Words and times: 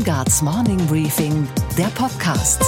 Weingarts 0.00 0.40
Morning 0.40 0.78
Briefing, 0.86 1.46
der 1.76 1.88
Podcast. 1.88 2.64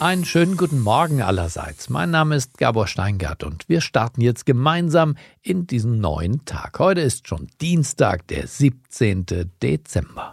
Einen 0.00 0.24
schönen 0.24 0.56
guten 0.56 0.80
Morgen 0.80 1.20
allerseits. 1.20 1.90
Mein 1.90 2.10
Name 2.10 2.36
ist 2.36 2.56
Gabor 2.56 2.86
Steingart 2.86 3.44
und 3.44 3.68
wir 3.68 3.82
starten 3.82 4.22
jetzt 4.22 4.46
gemeinsam 4.46 5.16
in 5.42 5.66
diesen 5.66 6.00
neuen 6.00 6.46
Tag. 6.46 6.78
Heute 6.78 7.02
ist 7.02 7.28
schon 7.28 7.48
Dienstag, 7.60 8.26
der 8.28 8.46
17. 8.46 9.26
Dezember. 9.62 10.32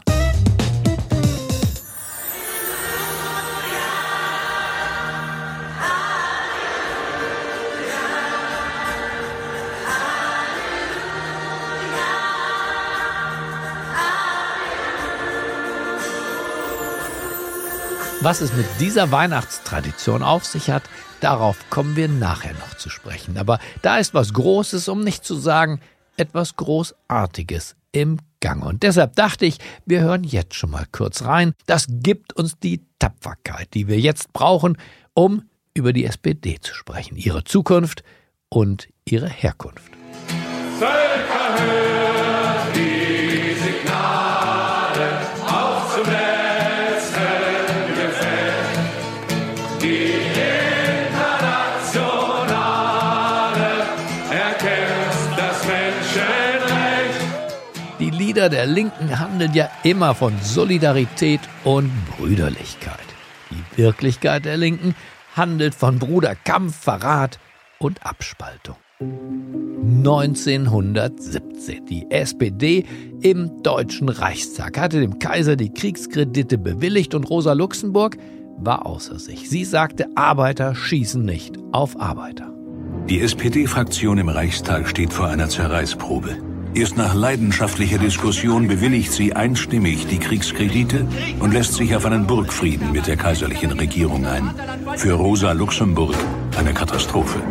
Was 18.23 18.39
es 18.41 18.53
mit 18.53 18.67
dieser 18.79 19.11
Weihnachtstradition 19.11 20.21
auf 20.21 20.45
sich 20.45 20.69
hat, 20.69 20.83
darauf 21.21 21.57
kommen 21.71 21.95
wir 21.95 22.07
nachher 22.07 22.53
noch 22.53 22.77
zu 22.77 22.91
sprechen. 22.91 23.35
Aber 23.39 23.57
da 23.81 23.97
ist 23.97 24.13
was 24.13 24.33
Großes, 24.33 24.89
um 24.89 25.03
nicht 25.03 25.25
zu 25.25 25.33
sagen, 25.33 25.81
etwas 26.17 26.55
Großartiges 26.55 27.75
im 27.91 28.19
Gang. 28.39 28.63
Und 28.63 28.83
deshalb 28.83 29.15
dachte 29.15 29.47
ich, 29.47 29.57
wir 29.87 30.01
hören 30.01 30.23
jetzt 30.23 30.53
schon 30.53 30.69
mal 30.69 30.85
kurz 30.91 31.23
rein. 31.23 31.55
Das 31.65 31.87
gibt 31.89 32.33
uns 32.33 32.59
die 32.59 32.85
Tapferkeit, 32.99 33.73
die 33.73 33.87
wir 33.87 33.99
jetzt 33.99 34.33
brauchen, 34.33 34.77
um 35.15 35.49
über 35.73 35.91
die 35.91 36.05
SPD 36.05 36.59
zu 36.59 36.75
sprechen, 36.75 37.17
ihre 37.17 37.43
Zukunft 37.43 38.03
und 38.49 38.87
ihre 39.03 39.29
Herkunft. 39.29 39.91
Völkerhöhe! 40.77 41.10
Lieder 58.41 58.57
der 58.57 58.65
Linken 58.65 59.19
handeln 59.19 59.53
ja 59.53 59.69
immer 59.83 60.15
von 60.15 60.33
Solidarität 60.41 61.41
und 61.63 61.91
Brüderlichkeit. 62.17 62.97
Die 63.51 63.63
Wirklichkeit 63.77 64.45
der 64.45 64.57
Linken 64.57 64.95
handelt 65.35 65.75
von 65.75 65.99
Bruderkampf, 65.99 66.75
Verrat 66.75 67.37
und 67.77 68.03
Abspaltung. 68.03 68.77
1917. 68.99 71.85
Die 71.85 72.09
SPD 72.09 72.83
im 73.21 73.61
Deutschen 73.61 74.09
Reichstag 74.09 74.79
hatte 74.79 75.01
dem 75.01 75.19
Kaiser 75.19 75.55
die 75.55 75.71
Kriegskredite 75.71 76.57
bewilligt 76.57 77.13
und 77.13 77.29
Rosa 77.29 77.53
Luxemburg 77.53 78.17
war 78.57 78.87
außer 78.87 79.19
sich. 79.19 79.51
Sie 79.51 79.65
sagte, 79.65 80.07
Arbeiter 80.15 80.73
schießen 80.73 81.23
nicht 81.23 81.59
auf 81.73 82.01
Arbeiter. 82.01 82.51
Die 83.07 83.21
SPD-Fraktion 83.21 84.17
im 84.17 84.29
Reichstag 84.29 84.87
steht 84.87 85.13
vor 85.13 85.27
einer 85.27 85.47
Zerreißprobe. 85.47 86.50
Erst 86.73 86.95
nach 86.95 87.13
leidenschaftlicher 87.13 87.97
Diskussion 87.97 88.69
bewilligt 88.69 89.11
sie 89.11 89.33
einstimmig 89.33 90.07
die 90.07 90.19
Kriegskredite 90.19 91.05
und 91.39 91.53
lässt 91.53 91.73
sich 91.73 91.93
auf 91.95 92.05
einen 92.05 92.25
Burgfrieden 92.25 92.93
mit 92.93 93.07
der 93.07 93.17
kaiserlichen 93.17 93.71
Regierung 93.71 94.25
ein. 94.25 94.53
Für 94.95 95.13
Rosa 95.13 95.51
Luxemburg 95.51 96.15
eine 96.57 96.73
Katastrophe. 96.73 97.41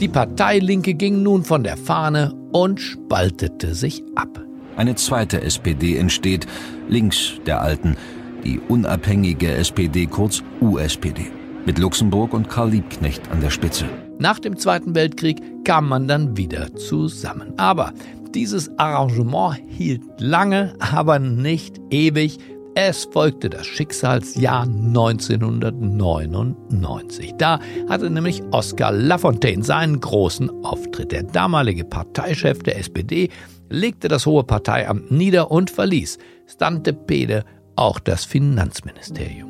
Die 0.00 0.08
Partei 0.08 0.58
Linke 0.58 0.92
ging 0.92 1.22
nun 1.22 1.44
von 1.44 1.64
der 1.64 1.78
Fahne 1.78 2.34
und 2.52 2.78
spaltete 2.78 3.74
sich 3.74 4.02
ab. 4.14 4.44
Eine 4.76 4.96
zweite 4.96 5.40
SPD 5.40 5.96
entsteht, 5.96 6.46
links 6.88 7.32
der 7.46 7.62
alten, 7.62 7.96
die 8.44 8.60
unabhängige 8.60 9.50
SPD, 9.50 10.06
kurz 10.06 10.42
USPD, 10.60 11.32
mit 11.64 11.78
Luxemburg 11.78 12.34
und 12.34 12.50
Karl 12.50 12.70
Liebknecht 12.70 13.30
an 13.30 13.40
der 13.40 13.50
Spitze. 13.50 13.86
Nach 14.20 14.40
dem 14.40 14.56
Zweiten 14.56 14.96
Weltkrieg 14.96 15.64
kam 15.64 15.88
man 15.88 16.08
dann 16.08 16.36
wieder 16.36 16.74
zusammen. 16.74 17.54
Aber 17.56 17.92
dieses 18.34 18.70
Arrangement 18.78 19.58
hielt 19.66 20.02
lange, 20.18 20.74
aber 20.78 21.18
nicht 21.18 21.78
ewig. 21.90 22.38
Es 22.74 23.06
folgte 23.06 23.48
das 23.50 23.66
Schicksalsjahr 23.66 24.62
1999. 24.62 27.34
Da 27.36 27.60
hatte 27.88 28.08
nämlich 28.08 28.42
Oskar 28.52 28.92
Lafontaine 28.92 29.64
seinen 29.64 30.00
großen 30.00 30.48
Auftritt. 30.64 31.12
Der 31.12 31.24
damalige 31.24 31.84
Parteichef 31.84 32.62
der 32.62 32.78
SPD 32.78 33.28
legte 33.68 34.08
das 34.08 34.24
hohe 34.26 34.44
Parteiamt 34.44 35.10
nieder 35.10 35.50
und 35.50 35.70
verließ 35.70 36.18
Stante 36.46 36.92
Pede 36.92 37.44
auch 37.74 37.98
das 37.98 38.24
Finanzministerium. 38.24 39.48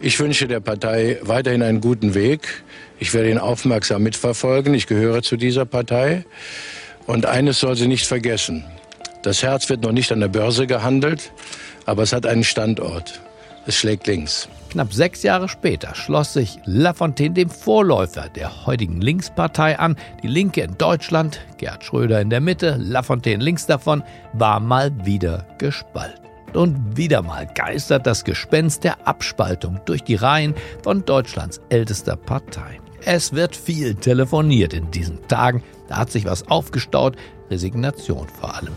Ich 0.00 0.20
wünsche 0.20 0.46
der 0.46 0.60
Partei 0.60 1.18
weiterhin 1.22 1.62
einen 1.62 1.80
guten 1.80 2.14
Weg. 2.14 2.64
Ich 2.98 3.14
werde 3.14 3.30
ihn 3.30 3.38
aufmerksam 3.38 4.02
mitverfolgen. 4.02 4.74
Ich 4.74 4.86
gehöre 4.86 5.22
zu 5.22 5.36
dieser 5.36 5.64
Partei. 5.64 6.24
Und 7.06 7.26
eines 7.26 7.60
soll 7.60 7.76
sie 7.76 7.88
nicht 7.88 8.06
vergessen. 8.06 8.64
Das 9.22 9.42
Herz 9.42 9.68
wird 9.68 9.82
noch 9.82 9.92
nicht 9.92 10.12
an 10.12 10.20
der 10.20 10.28
Börse 10.28 10.66
gehandelt, 10.66 11.32
aber 11.84 12.02
es 12.02 12.12
hat 12.12 12.26
einen 12.26 12.44
Standort. 12.44 13.20
Es 13.66 13.76
schlägt 13.76 14.06
links. 14.06 14.48
Knapp 14.70 14.92
sechs 14.92 15.22
Jahre 15.22 15.48
später 15.48 15.94
schloss 15.94 16.32
sich 16.32 16.58
Lafontaine 16.64 17.34
dem 17.34 17.50
Vorläufer 17.50 18.28
der 18.28 18.66
heutigen 18.66 19.00
Linkspartei 19.00 19.78
an. 19.78 19.96
Die 20.22 20.28
Linke 20.28 20.60
in 20.60 20.76
Deutschland, 20.76 21.40
Gerd 21.56 21.82
Schröder 21.82 22.20
in 22.20 22.30
der 22.30 22.40
Mitte, 22.40 22.76
Lafontaine 22.78 23.42
links 23.42 23.66
davon, 23.66 24.02
war 24.32 24.60
mal 24.60 24.92
wieder 25.04 25.46
gespalten. 25.58 26.24
Und 26.52 26.96
wieder 26.96 27.22
mal 27.22 27.46
geistert 27.54 28.06
das 28.06 28.24
Gespenst 28.24 28.84
der 28.84 29.06
Abspaltung 29.06 29.80
durch 29.84 30.04
die 30.04 30.14
Reihen 30.14 30.54
von 30.82 31.04
Deutschlands 31.04 31.60
ältester 31.68 32.16
Partei. 32.16 32.80
Es 33.04 33.32
wird 33.32 33.54
viel 33.56 33.94
telefoniert 33.94 34.72
in 34.72 34.90
diesen 34.90 35.26
Tagen. 35.28 35.62
Da 35.88 35.96
hat 35.98 36.10
sich 36.10 36.24
was 36.24 36.48
aufgestaut, 36.48 37.16
Resignation 37.50 38.28
vor 38.28 38.54
allem. 38.54 38.74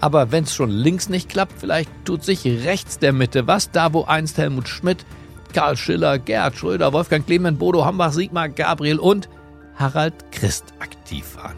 Aber 0.00 0.32
wenn 0.32 0.44
es 0.44 0.54
schon 0.54 0.70
links 0.70 1.08
nicht 1.08 1.28
klappt, 1.28 1.54
vielleicht 1.58 1.90
tut 2.04 2.24
sich 2.24 2.44
rechts 2.44 2.98
der 2.98 3.12
Mitte 3.12 3.46
was, 3.46 3.70
da 3.70 3.92
wo 3.92 4.04
einst 4.04 4.36
Helmut 4.36 4.68
Schmidt, 4.68 5.06
Karl 5.54 5.76
Schiller, 5.76 6.18
Gerhard 6.18 6.56
Schröder, 6.56 6.92
Wolfgang 6.92 7.24
Clement, 7.24 7.58
Bodo 7.58 7.84
Hambach, 7.84 8.12
Sigmar 8.12 8.48
Gabriel 8.48 8.98
und 8.98 9.28
Harald 9.76 10.30
Christ 10.32 10.74
aktiv 10.80 11.36
waren. 11.36 11.56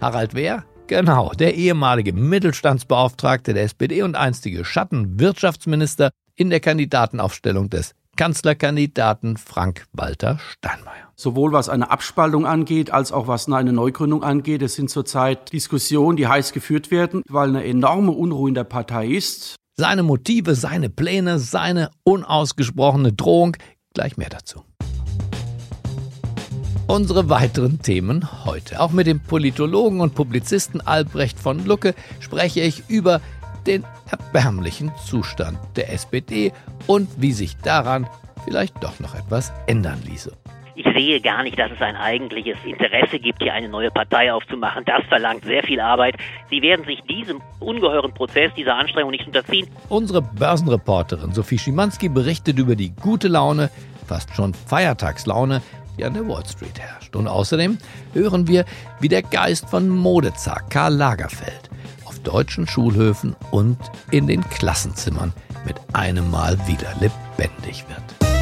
Harald 0.00 0.34
wer? 0.34 0.64
Genau, 0.88 1.30
der 1.30 1.54
ehemalige 1.54 2.12
Mittelstandsbeauftragte 2.12 3.54
der 3.54 3.62
SPD 3.62 4.02
und 4.02 4.16
einstige 4.16 4.64
Schattenwirtschaftsminister 4.64 6.10
in 6.34 6.50
der 6.50 6.60
Kandidatenaufstellung 6.60 7.70
des 7.70 7.94
Kanzlerkandidaten 8.16 9.38
Frank-Walter 9.38 10.38
Steinmeier. 10.38 11.08
Sowohl 11.16 11.52
was 11.52 11.70
eine 11.70 11.90
Abspaltung 11.90 12.44
angeht, 12.44 12.90
als 12.92 13.10
auch 13.10 13.26
was 13.26 13.48
eine 13.48 13.72
Neugründung 13.72 14.22
angeht. 14.22 14.60
Es 14.60 14.74
sind 14.74 14.90
zurzeit 14.90 15.52
Diskussionen, 15.52 16.16
die 16.16 16.26
heiß 16.26 16.52
geführt 16.52 16.90
werden, 16.90 17.22
weil 17.28 17.48
eine 17.48 17.64
enorme 17.64 18.12
Unruhe 18.12 18.48
in 18.48 18.54
der 18.54 18.64
Partei 18.64 19.06
ist. 19.06 19.56
Seine 19.78 20.02
Motive, 20.02 20.54
seine 20.54 20.90
Pläne, 20.90 21.38
seine 21.38 21.90
unausgesprochene 22.04 23.14
Drohung, 23.14 23.56
gleich 23.94 24.18
mehr 24.18 24.28
dazu. 24.28 24.62
Unsere 26.86 27.30
weiteren 27.30 27.80
Themen 27.80 28.44
heute. 28.44 28.78
Auch 28.80 28.92
mit 28.92 29.06
dem 29.06 29.20
Politologen 29.20 30.02
und 30.02 30.14
Publizisten 30.14 30.82
Albrecht 30.82 31.40
von 31.40 31.64
Lucke 31.64 31.94
spreche 32.20 32.60
ich 32.60 32.90
über 32.90 33.22
den 33.66 33.84
erbärmlichen 34.10 34.92
Zustand 35.04 35.58
der 35.76 35.92
SPD 35.92 36.52
und 36.86 37.08
wie 37.16 37.32
sich 37.32 37.56
daran 37.58 38.08
vielleicht 38.44 38.82
doch 38.82 38.98
noch 39.00 39.14
etwas 39.14 39.52
ändern 39.66 40.02
ließe. 40.04 40.32
Ich 40.74 40.86
sehe 40.94 41.20
gar 41.20 41.42
nicht, 41.42 41.58
dass 41.58 41.70
es 41.70 41.80
ein 41.82 41.96
eigentliches 41.96 42.56
Interesse 42.64 43.18
gibt, 43.18 43.42
hier 43.42 43.52
eine 43.52 43.68
neue 43.68 43.90
Partei 43.90 44.32
aufzumachen. 44.32 44.84
Das 44.86 45.04
verlangt 45.06 45.44
sehr 45.44 45.62
viel 45.62 45.80
Arbeit. 45.80 46.16
Sie 46.48 46.62
werden 46.62 46.86
sich 46.86 47.00
diesem 47.02 47.42
ungeheuren 47.60 48.14
Prozess, 48.14 48.52
dieser 48.56 48.76
Anstrengung 48.76 49.10
nicht 49.10 49.26
unterziehen. 49.26 49.68
Unsere 49.90 50.22
Börsenreporterin 50.22 51.32
Sophie 51.32 51.58
Schimanski 51.58 52.08
berichtet 52.08 52.58
über 52.58 52.74
die 52.74 52.94
gute 52.96 53.28
Laune, 53.28 53.70
fast 54.06 54.34
schon 54.34 54.54
Feiertagslaune, 54.54 55.60
die 55.98 56.04
an 56.04 56.14
der 56.14 56.26
Wall 56.26 56.44
Street 56.46 56.80
herrscht. 56.80 57.14
Und 57.16 57.28
außerdem 57.28 57.76
hören 58.14 58.48
wir, 58.48 58.64
wie 59.00 59.08
der 59.08 59.22
Geist 59.22 59.68
von 59.68 59.90
Modezar 59.90 60.62
Karl 60.70 60.94
Lagerfeld 60.94 61.71
deutschen 62.22 62.66
Schulhöfen 62.66 63.36
und 63.50 63.78
in 64.10 64.26
den 64.26 64.42
Klassenzimmern 64.50 65.32
mit 65.66 65.76
einem 65.92 66.30
Mal 66.30 66.58
wieder 66.66 66.92
lebendig 67.00 67.84
wird. 67.88 68.32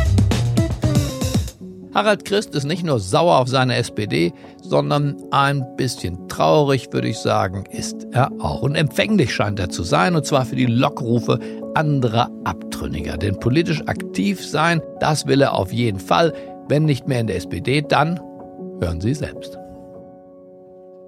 Harald 1.92 2.24
Christ 2.24 2.54
ist 2.54 2.64
nicht 2.64 2.84
nur 2.84 3.00
sauer 3.00 3.38
auf 3.38 3.48
seine 3.48 3.74
SPD, 3.74 4.32
sondern 4.62 5.16
ein 5.32 5.64
bisschen 5.76 6.28
traurig, 6.28 6.92
würde 6.92 7.08
ich 7.08 7.18
sagen, 7.18 7.64
ist 7.72 8.06
er 8.12 8.30
auch. 8.38 8.62
Und 8.62 8.76
empfänglich 8.76 9.34
scheint 9.34 9.58
er 9.58 9.70
zu 9.70 9.82
sein, 9.82 10.14
und 10.14 10.24
zwar 10.24 10.44
für 10.44 10.54
die 10.54 10.66
Lockrufe 10.66 11.40
anderer 11.74 12.30
Abtrünniger. 12.44 13.16
Denn 13.16 13.40
politisch 13.40 13.82
aktiv 13.88 14.44
sein, 14.46 14.80
das 15.00 15.26
will 15.26 15.42
er 15.42 15.54
auf 15.54 15.72
jeden 15.72 15.98
Fall. 15.98 16.32
Wenn 16.68 16.84
nicht 16.84 17.08
mehr 17.08 17.20
in 17.20 17.26
der 17.26 17.36
SPD, 17.36 17.82
dann 17.82 18.20
hören 18.80 19.00
Sie 19.00 19.14
selbst. 19.14 19.58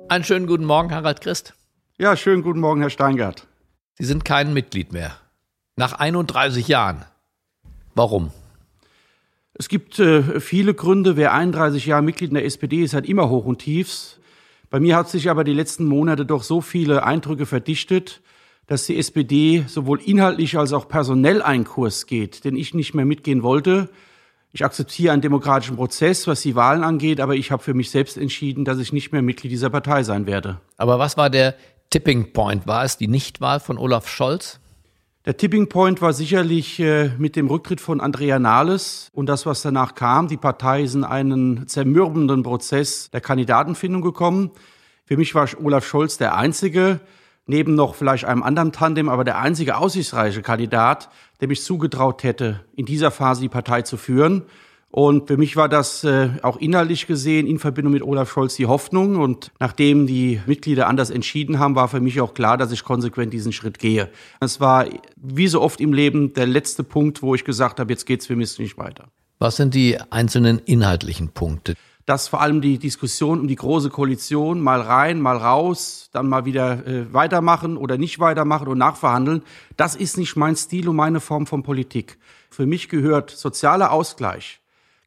Einen 0.09 0.25
schönen 0.25 0.49
guten 0.49 0.65
Morgen, 0.65 0.93
Harald 0.93 1.21
Christ. 1.21 1.55
Ja, 2.03 2.17
schönen 2.17 2.43
guten 2.43 2.59
Morgen, 2.59 2.81
Herr 2.81 2.91
Steingart. 2.91 3.47
Sie 3.97 4.05
sind 4.05 4.25
kein 4.25 4.53
Mitglied 4.53 4.93
mehr. 4.93 5.13
Nach 5.77 5.93
31 5.93 6.67
Jahren. 6.67 7.05
Warum? 7.95 8.33
Es 9.55 9.69
gibt 9.69 10.01
äh, 10.01 10.41
viele 10.41 10.75
Gründe. 10.75 11.17
Wer 11.17 11.33
31 11.33 11.87
Jahre 11.87 12.03
Mitglied 12.03 12.31
in 12.31 12.35
der 12.35 12.45
SPD 12.45 12.83
ist, 12.83 12.93
hat 12.95 13.07
immer 13.07 13.31
Hoch 13.31 13.45
und 13.45 13.61
Tiefs. 13.61 14.19
Bei 14.69 14.81
mir 14.81 14.97
hat 14.97 15.11
sich 15.11 15.31
aber 15.31 15.45
die 15.45 15.53
letzten 15.53 15.85
Monate 15.85 16.27
doch 16.27 16.43
so 16.43 16.61
viele 16.61 17.05
Eindrücke 17.05 17.47
verdichtet, 17.47 18.21
dass 18.67 18.87
die 18.87 18.99
SPD 18.99 19.65
sowohl 19.69 20.01
inhaltlich 20.01 20.59
als 20.59 20.73
auch 20.73 20.89
personell 20.89 21.41
einen 21.41 21.63
Kurs 21.63 22.07
geht, 22.07 22.45
den 22.45 22.57
ich 22.57 22.75
nicht 22.75 22.95
mehr 22.95 23.05
mitgehen 23.05 23.45
wollte. 23.45 23.89
Ich 24.55 24.65
akzeptiere 24.65 25.15
einen 25.15 25.23
demokratischen 25.23 25.77
Prozess, 25.77 26.27
was 26.27 26.43
die 26.43 26.55
Wahlen 26.55 26.85
angeht, 26.85 27.21
aber 27.21 27.37
ich 27.37 27.51
habe 27.51 27.63
für 27.63 27.73
mich 27.73 27.91
selbst 27.91 28.19
entschieden, 28.19 28.67
dass 28.67 28.81
ich 28.81 28.93
nicht 28.93 29.11
mehr 29.13 29.23
Mitglied 29.23 29.51
dieser 29.51 29.71
Partei 29.71 30.03
sein 30.03 30.27
werde. 30.27 30.61
Aber 30.77 30.99
was 30.99 31.17
war 31.17 31.31
der 31.31 31.55
Tipping 31.93 32.33
Point? 32.33 32.67
War 32.67 32.85
es 32.85 32.97
die 32.97 33.07
Nichtwahl 33.07 33.61
von 33.61 33.77
Olaf 33.77 34.09
Scholz? 34.09 34.61
Der 35.27 35.37
Tipping 35.37 35.69
Point 35.69 36.01
war 36.01 36.15
sicherlich 36.15 36.81
äh, 36.81 37.11
mit 37.19 37.37
dem 37.37 37.49
Rücktritt 37.49 37.83
von 37.83 38.01
Andrea 38.01 38.39
Nahles 38.39 39.11
und 39.13 39.27
das, 39.27 39.45
was 39.45 39.61
danach 39.61 39.95
kam. 39.95 40.27
Die 40.27 40.39
Partei 40.39 40.85
ist 40.85 40.95
in 40.95 41.05
einen 41.05 41.69
zermürbenden 41.69 42.45
Prozess 42.45 43.11
der 43.11 43.21
Kandidatenfindung 43.21 44.01
gekommen. 44.01 44.53
Für 45.05 45.19
mich 45.19 45.35
war 45.35 45.47
Olaf 45.63 45.85
Scholz 45.87 46.17
der 46.17 46.35
einzige, 46.35 47.01
neben 47.45 47.75
noch 47.75 47.95
vielleicht 47.95 48.25
einem 48.25 48.43
anderen 48.43 48.73
Tandem, 48.73 49.11
aber 49.11 49.25
der 49.25 49.39
einzige 49.39 49.77
aussichtsreiche 49.77 50.41
Kandidat, 50.41 51.11
dem 51.43 51.51
ich 51.51 51.63
zugetraut 51.63 52.23
hätte, 52.23 52.65
in 52.75 52.87
dieser 52.87 53.11
Phase 53.11 53.43
die 53.43 53.51
Partei 53.51 53.83
zu 53.83 53.99
führen. 53.99 54.47
Und 54.93 55.27
für 55.27 55.39
mich 55.39 55.57
war 55.57 55.71
das 55.71 56.05
äh, 56.05 56.29
auch 56.43 56.59
inhaltlich 56.59 57.07
gesehen 57.07 57.47
in 57.47 57.59
Verbindung 57.59 57.95
mit 57.95 58.03
Olaf 58.03 58.31
Scholz 58.31 58.57
die 58.57 58.67
Hoffnung. 58.67 59.17
Und 59.17 59.51
nachdem 59.59 60.07
die 60.07 60.43
Mitglieder 60.45 60.87
anders 60.87 61.09
entschieden 61.09 61.59
haben, 61.59 61.75
war 61.75 61.89
für 61.89 62.01
mich 62.01 62.21
auch 62.21 62.35
klar, 62.35 62.59
dass 62.59 62.73
ich 62.73 62.85
konsequent 62.85 63.33
diesen 63.33 63.55
Schritt 63.55 63.79
gehe. 63.79 64.11
Es 64.41 64.61
war, 64.61 64.85
wie 65.17 65.49
so 65.49 65.63
oft 65.63 65.81
im 65.81 65.95
Leben, 65.95 66.35
der 66.35 66.47
letzte 66.47 66.85
Punkt, 66.85 67.23
wo 67.23 67.35
ich 67.35 67.45
gesagt 67.45 67.81
habe, 67.81 67.91
jetzt 67.91 68.05
geht's 68.05 68.27
für 68.27 68.37
mich 68.37 68.59
nicht 68.59 68.77
weiter. 68.77 69.07
Was 69.39 69.57
sind 69.57 69.75
die 69.75 69.99
einzelnen 70.11 70.59
inhaltlichen 70.59 71.31
Punkte? 71.31 71.75
dass 72.05 72.27
vor 72.27 72.41
allem 72.41 72.61
die 72.61 72.79
Diskussion 72.79 73.39
um 73.39 73.47
die 73.47 73.55
große 73.55 73.89
Koalition 73.89 74.61
mal 74.61 74.81
rein, 74.81 75.21
mal 75.21 75.37
raus, 75.37 76.11
dann 76.13 76.29
mal 76.29 76.45
wieder 76.45 76.85
äh, 76.85 77.13
weitermachen 77.13 77.77
oder 77.77 77.97
nicht 77.97 78.19
weitermachen 78.19 78.67
und 78.67 78.79
nachverhandeln, 78.79 79.43
das 79.77 79.95
ist 79.95 80.19
nicht 80.19 80.35
mein 80.35 80.57
Stil 80.57 80.89
und 80.89 80.97
meine 80.97 81.21
Form 81.21 81.47
von 81.47 81.63
Politik. 81.63 82.19
Für 82.51 82.67
mich 82.67 82.89
gehört 82.89 83.31
sozialer 83.31 83.93
Ausgleich, 83.93 84.62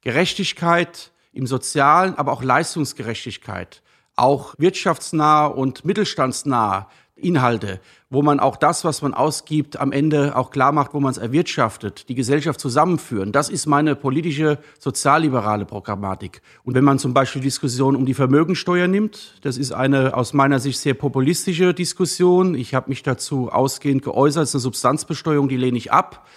Gerechtigkeit 0.05 1.11
im 1.33 1.47
Sozialen, 1.47 2.13
aber 2.15 2.31
auch 2.31 2.43
Leistungsgerechtigkeit, 2.43 3.81
auch 4.15 4.53
wirtschaftsnah 4.59 5.47
und 5.47 5.83
mittelstandsnah 5.83 6.87
Inhalte, 7.15 7.79
wo 8.09 8.21
man 8.21 8.39
auch 8.39 8.55
das, 8.55 8.83
was 8.83 9.01
man 9.01 9.15
ausgibt, 9.15 9.77
am 9.77 9.91
Ende 9.91 10.35
auch 10.35 10.51
klar 10.51 10.71
macht, 10.71 10.93
wo 10.93 10.99
man 10.99 11.11
es 11.11 11.17
erwirtschaftet, 11.17 12.07
die 12.07 12.13
Gesellschaft 12.13 12.59
zusammenführen. 12.59 13.31
Das 13.31 13.49
ist 13.49 13.65
meine 13.65 13.95
politische 13.95 14.59
sozialliberale 14.79 15.65
Programmatik. 15.65 16.41
Und 16.63 16.75
wenn 16.75 16.83
man 16.83 16.99
zum 16.99 17.15
Beispiel 17.15 17.41
Diskussion 17.41 17.95
um 17.95 18.05
die 18.05 18.13
Vermögensteuer 18.13 18.87
nimmt, 18.87 19.39
das 19.41 19.57
ist 19.57 19.71
eine 19.71 20.15
aus 20.15 20.33
meiner 20.33 20.59
Sicht 20.59 20.77
sehr 20.77 20.93
populistische 20.93 21.73
Diskussion. 21.73 22.53
Ich 22.53 22.75
habe 22.75 22.89
mich 22.89 23.01
dazu 23.01 23.49
ausgehend 23.49 24.03
geäußert, 24.03 24.43
es 24.43 24.49
ist 24.49 24.55
eine 24.55 24.61
Substanzbesteuerung, 24.61 25.49
die 25.49 25.57
lehne 25.57 25.79
ich 25.79 25.91
ab. 25.91 26.27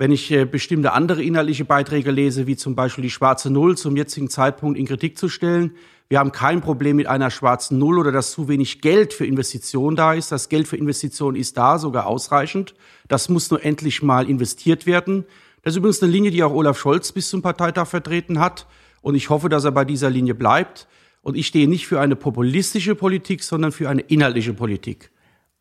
Wenn 0.00 0.12
ich 0.12 0.30
äh, 0.30 0.46
bestimmte 0.46 0.92
andere 0.92 1.22
inhaltliche 1.22 1.66
Beiträge 1.66 2.10
lese, 2.10 2.46
wie 2.46 2.56
zum 2.56 2.74
Beispiel 2.74 3.02
die 3.02 3.10
schwarze 3.10 3.50
Null 3.50 3.76
zum 3.76 3.98
jetzigen 3.98 4.30
Zeitpunkt 4.30 4.78
in 4.78 4.86
Kritik 4.86 5.18
zu 5.18 5.28
stellen, 5.28 5.72
wir 6.08 6.18
haben 6.18 6.32
kein 6.32 6.62
Problem 6.62 6.96
mit 6.96 7.06
einer 7.06 7.30
schwarzen 7.30 7.76
Null 7.76 7.98
oder 7.98 8.10
dass 8.10 8.30
zu 8.30 8.48
wenig 8.48 8.80
Geld 8.80 9.12
für 9.12 9.26
Investitionen 9.26 9.96
da 9.96 10.14
ist. 10.14 10.32
Das 10.32 10.48
Geld 10.48 10.68
für 10.68 10.78
Investitionen 10.78 11.36
ist 11.36 11.58
da, 11.58 11.78
sogar 11.78 12.06
ausreichend. 12.06 12.74
Das 13.08 13.28
muss 13.28 13.50
nur 13.50 13.62
endlich 13.62 14.02
mal 14.02 14.30
investiert 14.30 14.86
werden. 14.86 15.26
Das 15.60 15.74
ist 15.74 15.76
übrigens 15.76 16.02
eine 16.02 16.10
Linie, 16.10 16.30
die 16.30 16.42
auch 16.44 16.54
Olaf 16.54 16.78
Scholz 16.78 17.12
bis 17.12 17.28
zum 17.28 17.42
Parteitag 17.42 17.86
vertreten 17.86 18.40
hat. 18.40 18.66
Und 19.02 19.16
ich 19.16 19.28
hoffe, 19.28 19.50
dass 19.50 19.66
er 19.66 19.72
bei 19.72 19.84
dieser 19.84 20.08
Linie 20.08 20.34
bleibt. 20.34 20.88
Und 21.20 21.36
ich 21.36 21.46
stehe 21.46 21.68
nicht 21.68 21.86
für 21.86 22.00
eine 22.00 22.16
populistische 22.16 22.94
Politik, 22.94 23.42
sondern 23.42 23.70
für 23.70 23.90
eine 23.90 24.00
inhaltliche 24.00 24.54
Politik. 24.54 25.10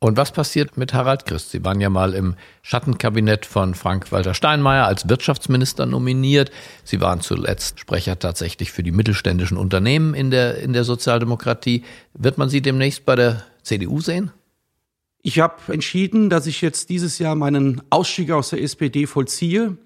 Und 0.02 0.16
was 0.16 0.32
passiert 0.32 0.78
mit 0.78 0.94
Harald 0.94 1.26
Christ? 1.26 1.52
Sie 1.52 1.66
waren 1.66 1.82
ja 1.82 1.90
mal 1.90 2.14
im 2.14 2.36
Schattenkabinett 2.62 3.46
von 3.46 3.76
Frank-Walter 3.76 4.34
Steinmeier 4.34 4.86
als 4.86 5.10
Wirtschaftsminister 5.10 5.86
nominiert. 5.86 6.52
Sie 6.86 7.02
waren 7.02 7.20
zuletzt 7.20 7.82
Sprecher 7.82 8.18
tatsächlich 8.18 8.72
für 8.72 8.82
die 8.82 8.94
mittelständischen 8.94 9.58
Unternehmen 9.58 10.14
in 10.14 10.32
der, 10.32 10.60
in 10.60 10.72
der 10.72 10.86
Sozialdemokratie. 10.86 11.84
Wird 12.14 12.38
man 12.38 12.48
Sie 12.48 12.62
demnächst 12.62 13.06
bei 13.06 13.18
der 13.18 13.44
CDU 13.62 14.00
sehen? 14.00 14.32
Ich 15.22 15.42
habe 15.42 15.56
entschieden, 15.68 16.30
dass 16.30 16.48
ich 16.48 16.62
jetzt 16.62 16.90
dieses 16.90 17.20
Jahr 17.20 17.36
meinen 17.36 17.82
Ausstieg 17.90 18.32
aus 18.32 18.52
der 18.52 18.62
SPD 18.64 19.06
vollziehe. 19.06 19.78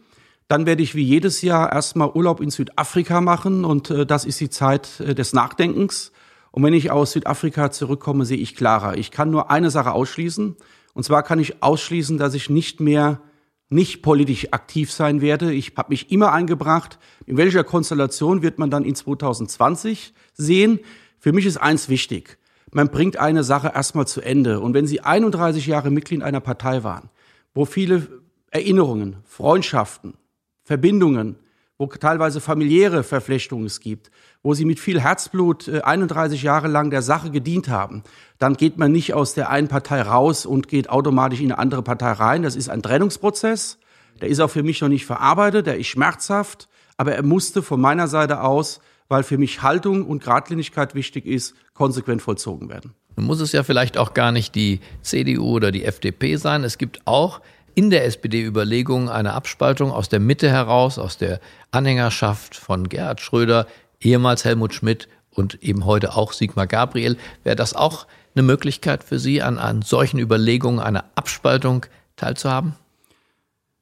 Dann 0.47 0.67
werde 0.67 0.83
ich 0.83 0.93
wie 0.93 1.03
jedes 1.03 1.41
Jahr 1.41 1.73
erstmal 1.73 2.11
Urlaub 2.11 2.39
in 2.39 2.51
Südafrika 2.51 3.19
machen 3.19 3.65
und 3.65 3.89
äh, 3.89 4.05
das 4.05 4.25
ist 4.25 4.39
die 4.39 4.51
Zeit 4.51 4.99
äh, 4.99 5.15
des 5.15 5.33
Nachdenkens. 5.33 6.11
Und 6.53 6.61
wenn 6.61 6.75
ich 6.75 6.91
aus 6.91 7.13
Südafrika 7.13 7.71
zurückkomme, 7.71 8.25
sehe 8.25 8.37
ich 8.37 8.55
klarer. 8.55 8.95
Ich 8.95 9.09
kann 9.09 9.31
nur 9.31 9.49
eine 9.49 9.71
Sache 9.71 9.91
ausschließen. 9.91 10.55
Und 10.93 11.03
zwar 11.03 11.23
kann 11.23 11.39
ich 11.39 11.63
ausschließen, 11.63 12.19
dass 12.19 12.35
ich 12.35 12.47
nicht 12.47 12.79
mehr 12.79 13.21
nicht 13.69 14.03
politisch 14.03 14.49
aktiv 14.51 14.91
sein 14.91 15.19
werde. 15.19 15.51
Ich 15.51 15.73
habe 15.77 15.89
mich 15.89 16.11
immer 16.11 16.31
eingebracht. 16.31 16.99
In 17.25 17.37
welcher 17.37 17.63
Konstellation 17.63 18.43
wird 18.43 18.59
man 18.59 18.69
dann 18.69 18.85
in 18.85 18.93
2020 18.93 20.13
sehen? 20.33 20.79
Für 21.17 21.33
mich 21.33 21.47
ist 21.47 21.57
eins 21.57 21.89
wichtig. 21.89 22.37
Man 22.71 22.89
bringt 22.89 23.17
eine 23.17 23.43
Sache 23.43 23.71
erstmal 23.73 24.05
zu 24.05 24.21
Ende. 24.21 24.59
Und 24.59 24.75
wenn 24.75 24.85
Sie 24.85 25.01
31 25.01 25.65
Jahre 25.65 25.89
Mitglied 25.89 26.21
einer 26.21 26.39
Partei 26.39 26.83
waren, 26.83 27.09
wo 27.55 27.65
viele 27.65 28.21
Erinnerungen, 28.51 29.15
Freundschaften, 29.23 30.13
Verbindungen, 30.61 31.37
wo 31.83 31.87
teilweise 31.87 32.39
familiäre 32.39 33.03
Verflechtungen 33.03 33.65
es 33.65 33.81
gibt, 33.81 34.09
wo 34.41 34.53
sie 34.53 34.63
mit 34.63 34.79
viel 34.79 35.01
Herzblut 35.01 35.67
31 35.67 36.41
äh, 36.41 36.45
Jahre 36.45 36.69
lang 36.69 36.91
der 36.91 37.01
Sache 37.01 37.29
gedient 37.29 37.67
haben, 37.67 38.03
dann 38.39 38.55
geht 38.55 38.77
man 38.77 38.93
nicht 38.93 39.13
aus 39.13 39.33
der 39.33 39.49
einen 39.49 39.67
Partei 39.67 40.01
raus 40.01 40.45
und 40.45 40.69
geht 40.69 40.89
automatisch 40.89 41.41
in 41.41 41.51
eine 41.51 41.59
andere 41.59 41.83
Partei 41.83 42.13
rein. 42.13 42.43
Das 42.43 42.55
ist 42.55 42.69
ein 42.69 42.81
Trennungsprozess. 42.81 43.79
Der 44.21 44.29
ist 44.29 44.39
auch 44.39 44.49
für 44.49 44.63
mich 44.63 44.79
noch 44.79 44.87
nicht 44.87 45.05
verarbeitet, 45.05 45.67
der 45.67 45.77
ist 45.77 45.87
schmerzhaft, 45.87 46.69
aber 46.95 47.15
er 47.15 47.23
musste 47.23 47.61
von 47.61 47.81
meiner 47.81 48.07
Seite 48.07 48.41
aus, 48.41 48.79
weil 49.09 49.23
für 49.23 49.37
mich 49.37 49.61
Haltung 49.61 50.05
und 50.05 50.23
Gradlinigkeit 50.23 50.95
wichtig 50.95 51.25
ist, 51.25 51.53
konsequent 51.73 52.21
vollzogen 52.21 52.69
werden. 52.69 52.93
Nun 53.17 53.25
muss 53.25 53.41
es 53.41 53.51
ja 53.51 53.63
vielleicht 53.63 53.97
auch 53.97 54.13
gar 54.13 54.31
nicht 54.31 54.55
die 54.55 54.79
CDU 55.01 55.55
oder 55.55 55.71
die 55.73 55.83
FDP 55.83 56.37
sein. 56.37 56.63
Es 56.63 56.77
gibt 56.77 57.01
auch 57.05 57.41
in 57.75 57.89
der 57.89 58.05
SPD 58.05 58.43
Überlegungen 58.43 59.09
eine 59.09 59.33
Abspaltung 59.33 59.91
aus 59.91 60.09
der 60.09 60.19
Mitte 60.19 60.49
heraus, 60.49 60.99
aus 60.99 61.17
der 61.17 61.39
Anhängerschaft 61.71 62.55
von 62.55 62.89
Gerhard 62.89 63.21
Schröder 63.21 63.67
ehemals 63.99 64.45
Helmut 64.45 64.73
Schmidt 64.73 65.07
und 65.31 65.63
eben 65.63 65.85
heute 65.85 66.15
auch 66.15 66.33
Sigmar 66.33 66.67
Gabriel. 66.67 67.17
Wäre 67.43 67.55
das 67.55 67.73
auch 67.73 68.05
eine 68.35 68.43
Möglichkeit 68.43 69.03
für 69.03 69.19
Sie, 69.19 69.41
an, 69.41 69.57
an 69.57 69.81
solchen 69.81 70.19
Überlegungen 70.19 70.79
einer 70.79 71.05
Abspaltung 71.15 71.85
teilzuhaben? 72.15 72.75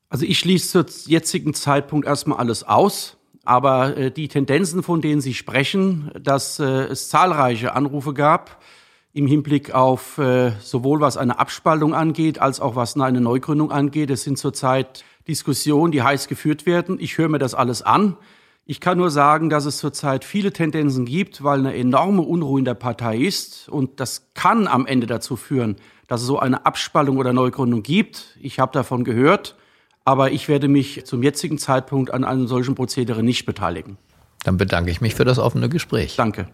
Also 0.10 0.26
ich 0.26 0.40
schließe 0.40 0.86
zum 0.86 1.12
jetzigen 1.12 1.54
Zeitpunkt 1.54 2.06
erstmal 2.06 2.40
alles 2.40 2.64
aus. 2.64 3.18
Aber 3.44 3.98
äh, 3.98 4.12
die 4.12 4.28
Tendenzen, 4.28 4.84
von 4.84 5.02
denen 5.02 5.20
Sie 5.20 5.34
sprechen, 5.34 6.12
dass 6.20 6.60
äh, 6.60 6.64
es 6.64 7.10
zahlreiche 7.10 7.74
Anrufe 7.74 8.14
gab 8.14 8.62
im 9.14 9.28
Hinblick 9.28 9.74
auf 9.74 10.18
äh, 10.18 10.52
sowohl 10.62 11.02
was 11.02 11.18
eine 11.18 11.40
Abspaltung 11.40 11.94
angeht, 11.94 12.40
als 12.40 12.60
auch 12.60 12.76
was 12.76 12.96
eine 12.96 13.22
Neugründung 13.22 13.72
angeht. 13.72 14.10
Es 14.10 14.24
sind 14.24 14.38
zurzeit 14.38 15.04
Diskussionen, 15.28 15.92
die 15.92 16.02
heiß 16.02 16.28
geführt 16.28 16.66
werden. 16.66 16.98
Ich 17.00 17.18
höre 17.18 17.30
mir 17.30 17.40
das 17.40 17.54
alles 17.54 17.82
an. 17.82 18.18
Ich 18.66 18.80
kann 18.80 18.98
nur 18.98 19.12
sagen, 19.12 19.50
dass 19.50 19.66
es 19.66 19.78
zurzeit 19.78 20.24
viele 20.24 20.54
Tendenzen 20.54 21.06
gibt, 21.06 21.44
weil 21.44 21.60
eine 21.60 21.76
enorme 21.76 22.22
Unruhe 22.22 22.60
in 22.60 22.66
der 22.66 22.74
Partei 22.74 23.18
ist. 23.18 23.68
Und 23.68 24.00
das 24.00 24.30
kann 24.34 24.68
am 24.68 24.86
Ende 24.86 25.08
dazu 25.08 25.36
führen, 25.36 25.76
dass 26.08 26.22
es 26.22 26.28
so 26.28 26.40
eine 26.40 26.66
Abspaltung 26.66 27.18
oder 27.18 27.34
Neugründung 27.34 27.84
gibt. 27.84 28.38
Ich 28.40 28.60
habe 28.60 28.72
davon 28.72 29.04
gehört, 29.04 29.56
aber 30.06 30.32
ich 30.32 30.48
werde 30.48 30.68
mich 30.68 31.06
zum 31.06 31.22
jetzigen 31.22 31.58
Zeitpunkt 31.58 32.14
an 32.14 32.24
einem 32.24 32.48
solchen 32.48 32.76
Prozedere 32.76 33.24
nicht 33.24 33.46
beteiligen. 33.46 33.98
Dann 34.44 34.58
bedanke 34.58 34.90
ich 34.90 35.02
mich 35.02 35.16
für 35.16 35.26
das 35.26 35.38
offene 35.38 35.70
Gespräch. 35.70 36.16
Danke. 36.16 36.48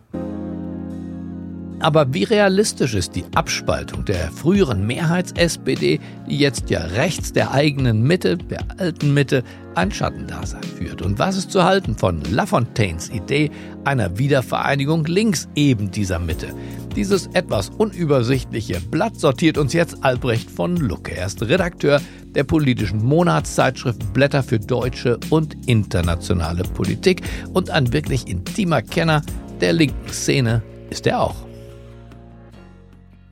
Aber 1.79 2.11
wie 2.11 2.23
realistisch 2.23 2.95
ist 2.95 3.15
die 3.15 3.25
Abspaltung 3.35 4.03
der 4.03 4.31
früheren 4.31 4.87
Mehrheits-SPD, 4.87 5.99
die 6.27 6.37
jetzt 6.37 6.71
ja 6.71 6.79
rechts 6.79 7.33
der 7.33 7.51
eigenen 7.51 8.01
Mitte, 8.01 8.37
der 8.37 8.61
alten 8.77 9.13
Mitte, 9.13 9.43
ein 9.75 9.91
Schattendasein 9.91 10.63
führt? 10.63 11.03
Und 11.03 11.19
was 11.19 11.37
ist 11.37 11.51
zu 11.51 11.63
halten 11.63 11.95
von 11.95 12.23
Lafontaines 12.31 13.11
Idee 13.11 13.51
einer 13.83 14.17
Wiedervereinigung 14.17 15.05
links 15.05 15.47
eben 15.55 15.91
dieser 15.91 16.17
Mitte? 16.17 16.47
Dieses 16.95 17.27
etwas 17.27 17.69
unübersichtliche 17.69 18.81
Blatt 18.81 19.19
sortiert 19.19 19.59
uns 19.59 19.73
jetzt 19.73 20.03
Albrecht 20.03 20.49
von 20.49 20.77
Lucke. 20.77 21.15
Er 21.15 21.27
ist 21.27 21.43
Redakteur 21.43 22.01
der 22.33 22.43
politischen 22.43 23.05
Monatszeitschrift 23.05 24.13
Blätter 24.13 24.41
für 24.41 24.59
deutsche 24.59 25.19
und 25.29 25.55
internationale 25.67 26.63
Politik 26.63 27.21
und 27.53 27.69
ein 27.69 27.93
wirklich 27.93 28.27
intimer 28.27 28.81
Kenner 28.81 29.21
der 29.61 29.73
linken 29.73 30.09
Szene 30.09 30.63
ist 30.89 31.05
er 31.05 31.21
auch. 31.21 31.46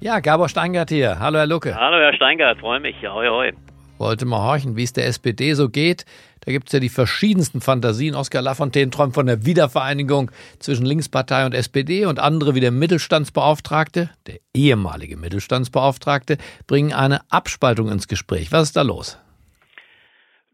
Ja, 0.05 0.19
Gabor 0.19 0.49
Steingart 0.49 0.91
hier. 0.91 1.17
Hallo, 1.19 1.39
Herr 1.39 1.47
Lucke. 1.47 1.73
Hallo, 1.73 1.97
Herr 1.97 2.13
Steingart, 2.13 2.59
freue 2.59 2.79
mich. 2.79 2.95
Hoi, 3.01 3.27
hoi. 3.27 3.53
Wollte 3.97 4.27
mal 4.27 4.47
horchen, 4.47 4.77
wie 4.77 4.83
es 4.83 4.93
der 4.93 5.07
SPD 5.07 5.53
so 5.53 5.67
geht. 5.67 6.05
Da 6.45 6.51
gibt 6.51 6.67
es 6.67 6.73
ja 6.73 6.79
die 6.79 6.89
verschiedensten 6.89 7.59
Fantasien. 7.59 8.13
Oskar 8.13 8.43
Lafontaine 8.43 8.91
träumt 8.91 9.15
von 9.15 9.25
der 9.25 9.47
Wiedervereinigung 9.47 10.29
zwischen 10.59 10.85
Linkspartei 10.85 11.47
und 11.47 11.55
SPD 11.55 12.05
und 12.05 12.19
andere 12.19 12.53
wie 12.53 12.59
der 12.59 12.69
Mittelstandsbeauftragte, 12.69 14.11
der 14.27 14.35
ehemalige 14.53 15.17
Mittelstandsbeauftragte, 15.17 16.37
bringen 16.67 16.93
eine 16.93 17.21
Abspaltung 17.31 17.89
ins 17.89 18.07
Gespräch. 18.07 18.51
Was 18.51 18.67
ist 18.67 18.77
da 18.77 18.83
los? 18.83 19.19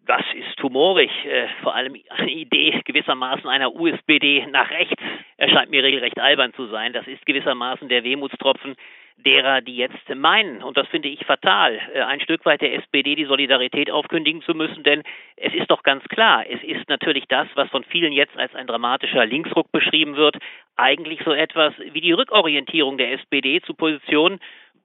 Das 0.08 0.24
ist 0.34 0.63
humorig. 0.63 1.12
Äh, 1.25 1.48
vor 1.62 1.75
allem 1.75 1.96
eine 2.10 2.31
Idee 2.31 2.79
gewissermaßen 2.86 3.50
einer 3.50 3.75
USPD 3.75 4.48
nach 4.50 4.70
rechts 4.70 5.03
erscheint 5.36 5.72
mir 5.72 5.84
regelrecht 5.84 6.22
albern 6.22 6.53
zu 6.53 6.67
sein. 6.67 6.93
Das 6.93 7.05
ist 7.05 7.25
gewissermaßen 7.25 7.89
der 7.89 8.05
Wehmutstropfen 8.05 8.77
derer, 9.24 9.62
die 9.62 9.75
jetzt 9.75 10.10
meinen, 10.13 10.63
und 10.63 10.78
das 10.78 10.88
finde 10.88 11.10
ich 11.10 11.25
fatal, 11.25 11.80
äh, 11.94 12.01
ein 12.01 12.20
Stück 12.22 12.46
weit 12.46 12.62
der 12.62 12.74
SPD 12.75 13.16
die 13.16 13.25
Solidarität 13.25 13.92
aufkündigen 13.92 14.42
zu 14.42 14.54
müssen, 14.54 14.84
denn 14.84 15.04
es 15.36 15.54
ist 15.54 15.70
doch 15.70 15.84
ganz 15.84 16.04
klar, 16.06 16.46
es 16.50 16.62
ist 16.63 16.90
natürlich 16.90 17.25
das, 17.28 17.48
was 17.56 17.70
von 17.70 17.84
vielen 17.84 18.13
jetzt 18.13 18.36
als 18.38 18.54
ein 18.56 18.68
dramatischer 18.68 19.25
Linksruck 19.25 19.72
beschrieben 19.72 20.16
wird, 20.16 20.38
eigentlich 20.75 21.22
so 21.24 21.32
etwas 21.32 21.74
wie 21.92 22.01
die 22.01 22.12
Rückorientierung 22.12 22.98
der 22.98 23.13
SPD 23.13 23.62
zu 23.62 23.74
Positionen, 23.74 24.40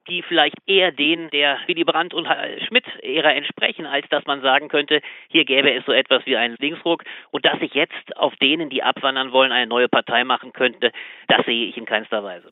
die 0.09 0.21
vielleicht 0.21 0.55
eher 0.65 0.91
denen 0.91 1.29
der 1.31 1.59
Willy 1.67 1.83
Brandt 1.83 2.13
und 2.13 2.27
Schmidt-Ära 2.67 3.33
entsprechen, 3.33 3.85
als 3.85 4.07
dass 4.09 4.25
man 4.25 4.41
sagen 4.41 4.69
könnte, 4.69 5.01
hier 5.27 5.45
gäbe 5.45 5.73
es 5.73 5.85
so 5.85 5.91
etwas 5.91 6.25
wie 6.25 6.37
einen 6.37 6.55
Linksruck 6.59 7.03
und 7.31 7.45
dass 7.45 7.59
sich 7.59 7.73
jetzt 7.73 8.15
auf 8.15 8.35
denen, 8.37 8.69
die 8.69 8.83
abwandern 8.83 9.31
wollen, 9.31 9.51
eine 9.51 9.67
neue 9.67 9.89
Partei 9.89 10.23
machen 10.23 10.53
könnte, 10.53 10.91
das 11.27 11.45
sehe 11.45 11.67
ich 11.67 11.77
in 11.77 11.85
keinster 11.85 12.23
Weise. 12.23 12.51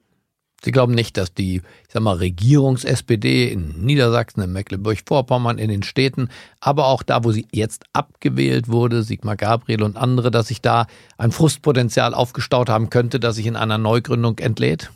Sie 0.65 0.71
glauben 0.71 0.95
nicht, 0.95 1.15
dass 1.17 1.31
die, 1.31 1.57
ich 1.57 1.93
sag 1.93 2.01
mal, 2.01 2.15
Regierungs-SPD 2.17 3.49
in 3.49 3.85
Niedersachsen, 3.85 4.41
in 4.41 4.51
Mecklenburg-Vorpommern, 4.51 5.59
in 5.59 5.69
den 5.69 5.83
Städten, 5.83 6.29
aber 6.59 6.87
auch 6.87 7.03
da, 7.03 7.23
wo 7.23 7.31
sie 7.31 7.45
jetzt 7.51 7.85
abgewählt 7.93 8.67
wurde, 8.67 9.03
Sigmar 9.03 9.35
Gabriel 9.35 9.83
und 9.83 9.95
andere, 9.95 10.31
dass 10.31 10.47
sich 10.47 10.63
da 10.63 10.87
ein 11.19 11.31
Frustpotenzial 11.31 12.15
aufgestaut 12.15 12.67
haben 12.67 12.89
könnte, 12.89 13.19
das 13.19 13.35
sich 13.35 13.45
in 13.45 13.55
einer 13.55 13.77
Neugründung 13.77 14.39
entlädt? 14.39 14.89